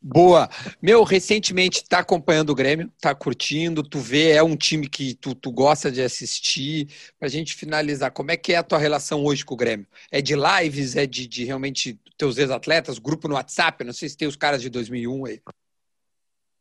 Boa. 0.00 0.48
Meu, 0.80 1.04
recentemente 1.04 1.84
tá 1.84 1.98
acompanhando 1.98 2.50
o 2.50 2.54
Grêmio, 2.54 2.90
tá 3.00 3.14
curtindo, 3.14 3.82
tu 3.82 3.98
vê, 3.98 4.30
é 4.30 4.42
um 4.42 4.56
time 4.56 4.88
que 4.88 5.14
tu, 5.14 5.34
tu 5.34 5.52
gosta 5.52 5.92
de 5.92 6.00
assistir. 6.00 6.88
Pra 7.18 7.28
gente 7.28 7.54
finalizar, 7.54 8.10
como 8.10 8.30
é 8.30 8.36
que 8.36 8.52
é 8.52 8.56
a 8.56 8.62
tua 8.62 8.78
relação 8.78 9.24
hoje 9.24 9.44
com 9.44 9.54
o 9.54 9.56
Grêmio? 9.56 9.86
É 10.10 10.22
de 10.22 10.34
lives, 10.34 10.96
é 10.96 11.06
de, 11.06 11.26
de 11.26 11.44
realmente 11.44 12.00
teus 12.16 12.38
ex-atletas, 12.38 12.98
grupo 12.98 13.28
no 13.28 13.34
WhatsApp? 13.34 13.84
Não 13.84 13.92
sei 13.92 14.08
se 14.08 14.16
tem 14.16 14.26
os 14.26 14.36
caras 14.36 14.62
de 14.62 14.70
2001 14.70 15.26
aí. 15.26 15.40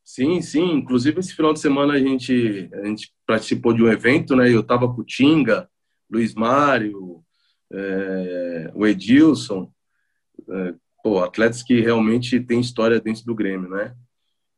Sim, 0.03 0.41
sim. 0.41 0.73
Inclusive, 0.73 1.19
esse 1.19 1.34
final 1.34 1.53
de 1.53 1.60
semana 1.60 1.93
a 1.93 1.99
gente, 1.99 2.69
a 2.73 2.86
gente 2.86 3.13
participou 3.25 3.73
de 3.73 3.81
um 3.81 3.91
evento, 3.91 4.36
né? 4.36 4.51
Eu 4.51 4.62
tava 4.62 4.93
com 4.93 5.01
o 5.01 5.05
Tinga, 5.05 5.69
Luiz 6.10 6.34
Mário, 6.34 7.24
é, 7.72 8.72
o 8.74 8.86
Edilson, 8.86 9.72
é, 10.50 10.74
pô, 11.04 11.20
atletas 11.20 11.63
que 11.63 11.80
realmente 11.80 12.39
têm 12.39 12.60
história 12.60 13.00
dentro 13.00 13.24
do 13.26 13.36
Grêmio, 13.36 13.70
né? 13.70 13.96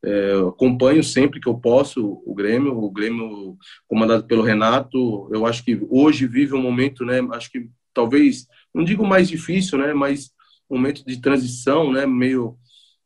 É, 0.04 0.34
acompanho 0.48 1.04
sempre 1.04 1.40
que 1.40 1.50
eu 1.50 1.58
posso 1.58 2.22
o 2.26 2.34
Grêmio, 2.34 2.78
o 2.78 2.92
Grêmio 2.92 3.58
comandado 3.88 4.26
pelo 4.26 4.44
Renato. 4.44 5.30
Eu 5.34 5.46
acho 5.46 5.64
que 5.64 5.80
hoje 5.90 6.28
vive 6.28 6.54
um 6.54 6.62
momento, 6.62 7.04
né? 7.04 7.20
Acho 7.32 7.52
que 7.52 7.70
talvez, 7.94 8.48
não 8.74 8.84
digo 8.84 9.06
mais 9.06 9.28
difícil, 9.28 9.78
né? 9.78 9.94
Mas 9.94 10.32
um 10.70 10.78
momento 10.78 11.04
de 11.06 11.20
transição, 11.20 11.92
né? 11.92 12.06
Meio 12.06 12.58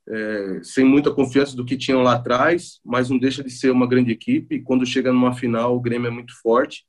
é, 0.08 0.60
sem 0.64 0.84
muita 0.84 1.12
confiança 1.12 1.56
do 1.56 1.64
que 1.64 1.78
tinham 1.78 2.02
lá 2.04 2.16
atrás, 2.16 2.80
mas 2.84 3.10
não 3.10 3.18
deixa 3.18 3.44
de 3.44 3.50
ser 3.50 3.72
uma 3.72 3.88
grande 3.88 4.12
equipe. 4.12 4.62
Quando 4.62 4.86
chega 4.86 5.14
numa 5.14 5.34
final, 5.34 5.76
o 5.76 5.82
Grêmio 5.82 6.08
é 6.08 6.12
muito 6.12 6.34
forte. 6.42 6.86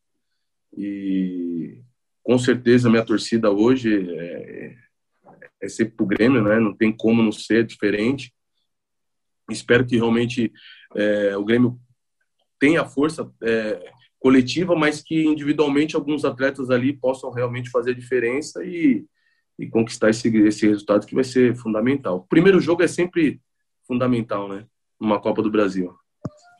E 0.76 1.80
com 2.22 2.38
certeza 2.38 2.88
minha 2.88 3.04
torcida 3.04 3.50
hoje 3.50 4.08
é, 4.10 4.76
é 5.60 5.68
sempre 5.68 5.94
para 5.96 6.04
o 6.04 6.08
Grêmio, 6.08 6.42
né? 6.42 6.58
Não 6.58 6.74
tem 6.74 6.94
como 6.94 7.22
não 7.22 7.32
ser 7.32 7.64
diferente. 7.66 8.32
Espero 9.50 9.86
que 9.86 9.96
realmente 9.96 10.52
é, 10.94 11.36
o 11.36 11.44
Grêmio 11.44 11.78
tenha 12.58 12.84
força 12.84 13.30
é, 13.42 13.92
coletiva, 14.18 14.76
mas 14.76 15.02
que 15.02 15.24
individualmente 15.24 15.96
alguns 15.96 16.24
atletas 16.24 16.70
ali 16.70 16.92
possam 16.92 17.30
realmente 17.32 17.70
fazer 17.70 17.94
diferença 17.94 18.64
e, 18.64 19.04
e 19.58 19.66
conquistar 19.68 20.10
esse, 20.10 20.28
esse 20.38 20.66
resultado 20.66 21.06
que 21.06 21.14
vai 21.14 21.24
ser 21.24 21.56
fundamental. 21.56 22.18
O 22.18 22.26
primeiro 22.26 22.60
jogo 22.60 22.82
é 22.82 22.88
sempre 22.88 23.40
fundamental, 23.86 24.48
né? 24.48 24.66
Numa 25.00 25.20
Copa 25.20 25.42
do 25.42 25.50
Brasil. 25.50 25.92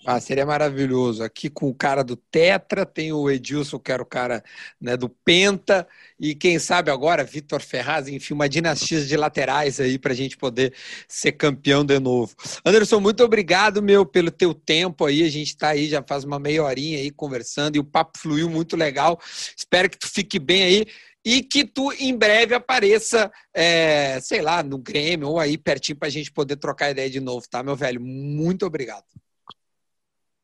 Ah, 0.05 0.19
seria 0.19 0.45
maravilhoso. 0.45 1.23
Aqui 1.23 1.49
com 1.49 1.69
o 1.69 1.75
cara 1.75 2.03
do 2.03 2.17
Tetra, 2.17 2.85
tem 2.85 3.13
o 3.13 3.31
Edilson, 3.31 3.79
que 3.79 3.93
era 3.93 4.03
o 4.03 4.07
cara 4.07 4.43
né, 4.81 4.97
do 4.97 5.09
Penta, 5.09 5.87
e 6.19 6.35
quem 6.35 6.59
sabe 6.59 6.91
agora, 6.91 7.23
Vitor 7.23 7.63
Ferraz, 7.63 8.09
enfim, 8.09 8.35
uma 8.35 8.49
dinastia 8.49 9.01
de 9.05 9.17
laterais 9.17 9.79
aí 9.79 10.01
para 10.01 10.13
a 10.13 10.17
gente 10.17 10.37
poder 10.37 10.75
ser 11.07 11.33
campeão 11.33 11.85
de 11.85 12.01
novo. 12.01 12.35
Anderson, 12.65 12.99
muito 12.99 13.23
obrigado, 13.23 13.81
meu, 13.81 14.05
pelo 14.05 14.33
teu 14.33 14.53
tempo 14.53 15.05
aí. 15.05 15.23
A 15.23 15.31
gente 15.31 15.49
está 15.49 15.69
aí, 15.69 15.89
já 15.89 16.03
faz 16.03 16.25
uma 16.25 16.39
meia 16.39 16.65
horinha 16.65 16.99
aí 16.99 17.11
conversando, 17.13 17.77
e 17.77 17.79
o 17.79 17.85
papo 17.85 18.19
fluiu 18.19 18.51
muito 18.51 18.77
legal. 18.77 19.21
Espero 19.57 19.89
que 19.89 19.99
tu 19.99 20.09
fique 20.09 20.41
bem 20.41 20.65
aí 20.65 20.87
e 21.25 21.45
que 21.45 21.65
tu 21.65 21.93
em 21.93 22.17
breve 22.17 22.57
apareça, 22.57 23.31
é, 23.55 24.19
sei 24.21 24.43
lá, 24.43 24.65
no 24.65 24.79
Grêmio 24.79 25.29
ou 25.29 25.39
aí 25.39 25.57
pertinho 25.57 25.97
para 25.97 26.09
a 26.09 26.11
gente 26.11 26.33
poder 26.33 26.57
trocar 26.57 26.91
ideia 26.91 27.09
de 27.09 27.21
novo, 27.21 27.47
tá, 27.49 27.63
meu 27.63 27.77
velho? 27.77 28.01
Muito 28.01 28.67
obrigado. 28.67 29.05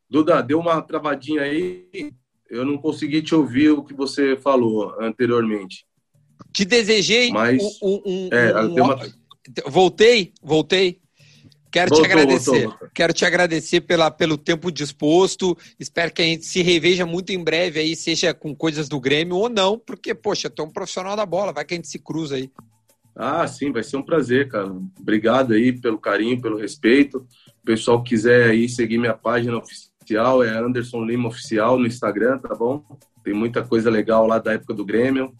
Duda, 0.08 0.42
deu 0.42 0.58
uma 0.58 0.80
travadinha 0.82 1.42
aí. 1.42 2.12
Eu 2.48 2.64
não 2.64 2.78
consegui 2.78 3.20
te 3.20 3.34
ouvir 3.34 3.70
o 3.70 3.84
que 3.84 3.92
você 3.92 4.36
falou 4.36 4.94
anteriormente. 5.00 5.84
Te 6.52 6.64
desejei 6.64 7.30
Mas, 7.30 7.62
um, 7.82 8.02
um, 8.06 8.28
é, 8.32 8.62
um... 8.62 8.84
Uma... 8.84 8.98
Voltei, 9.66 10.32
voltei. 10.42 11.00
Quero 11.70 11.90
voltou, 11.90 12.06
te 12.06 12.12
agradecer. 12.12 12.50
Voltou, 12.50 12.70
voltou. 12.70 12.88
Quero 12.94 13.12
te 13.12 13.24
agradecer 13.24 13.80
pela, 13.82 14.10
pelo 14.10 14.38
tempo 14.38 14.72
disposto. 14.72 15.56
Espero 15.78 16.12
que 16.12 16.22
a 16.22 16.24
gente 16.24 16.46
se 16.46 16.62
reveja 16.62 17.04
muito 17.04 17.30
em 17.30 17.42
breve 17.42 17.80
aí, 17.80 17.94
seja 17.94 18.32
com 18.32 18.54
coisas 18.54 18.88
do 18.88 18.98
Grêmio 18.98 19.36
ou 19.36 19.48
não, 19.48 19.78
porque, 19.78 20.14
poxa, 20.14 20.48
tu 20.48 20.62
é 20.62 20.64
um 20.64 20.70
profissional 20.70 21.14
da 21.14 21.26
bola, 21.26 21.52
vai 21.52 21.64
que 21.64 21.74
a 21.74 21.76
gente 21.76 21.88
se 21.88 21.98
cruza 21.98 22.36
aí. 22.36 22.50
Ah, 23.14 23.46
sim, 23.46 23.72
vai 23.72 23.82
ser 23.82 23.96
um 23.96 24.02
prazer, 24.02 24.48
cara. 24.48 24.70
Obrigado 24.98 25.52
aí 25.52 25.72
pelo 25.72 25.98
carinho, 25.98 26.40
pelo 26.40 26.56
respeito. 26.56 27.26
O 27.62 27.66
pessoal 27.66 28.02
quiser 28.02 28.50
aí 28.50 28.68
seguir 28.68 28.96
minha 28.96 29.14
página 29.14 29.58
oficial, 29.58 29.87
é 30.16 30.58
Anderson 30.58 31.04
Lima 31.04 31.28
Oficial 31.28 31.78
no 31.78 31.86
Instagram, 31.86 32.38
tá 32.38 32.54
bom? 32.54 32.82
Tem 33.22 33.34
muita 33.34 33.62
coisa 33.62 33.90
legal 33.90 34.26
lá 34.26 34.38
da 34.38 34.52
época 34.52 34.74
do 34.74 34.84
Grêmio. 34.84 35.32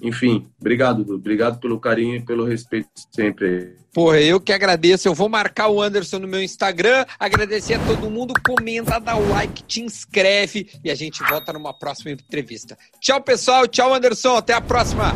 Enfim, 0.00 0.46
obrigado. 0.60 1.14
Obrigado 1.14 1.58
pelo 1.58 1.80
carinho 1.80 2.16
e 2.16 2.24
pelo 2.24 2.44
respeito 2.44 2.88
sempre. 3.10 3.76
Porra, 3.92 4.20
eu 4.20 4.40
que 4.40 4.52
agradeço. 4.52 5.08
Eu 5.08 5.14
vou 5.14 5.28
marcar 5.28 5.68
o 5.68 5.82
Anderson 5.82 6.20
no 6.20 6.28
meu 6.28 6.42
Instagram. 6.42 7.04
Agradecer 7.18 7.74
a 7.74 7.84
todo 7.84 8.10
mundo. 8.10 8.32
Comenta, 8.46 9.00
dá 9.00 9.16
like, 9.16 9.64
te 9.64 9.82
inscreve 9.82 10.68
e 10.84 10.90
a 10.90 10.94
gente 10.94 11.22
volta 11.24 11.52
numa 11.52 11.76
próxima 11.76 12.12
entrevista. 12.12 12.78
Tchau, 13.00 13.20
pessoal. 13.20 13.66
Tchau, 13.66 13.92
Anderson. 13.92 14.36
Até 14.36 14.52
a 14.52 14.60
próxima. 14.60 15.12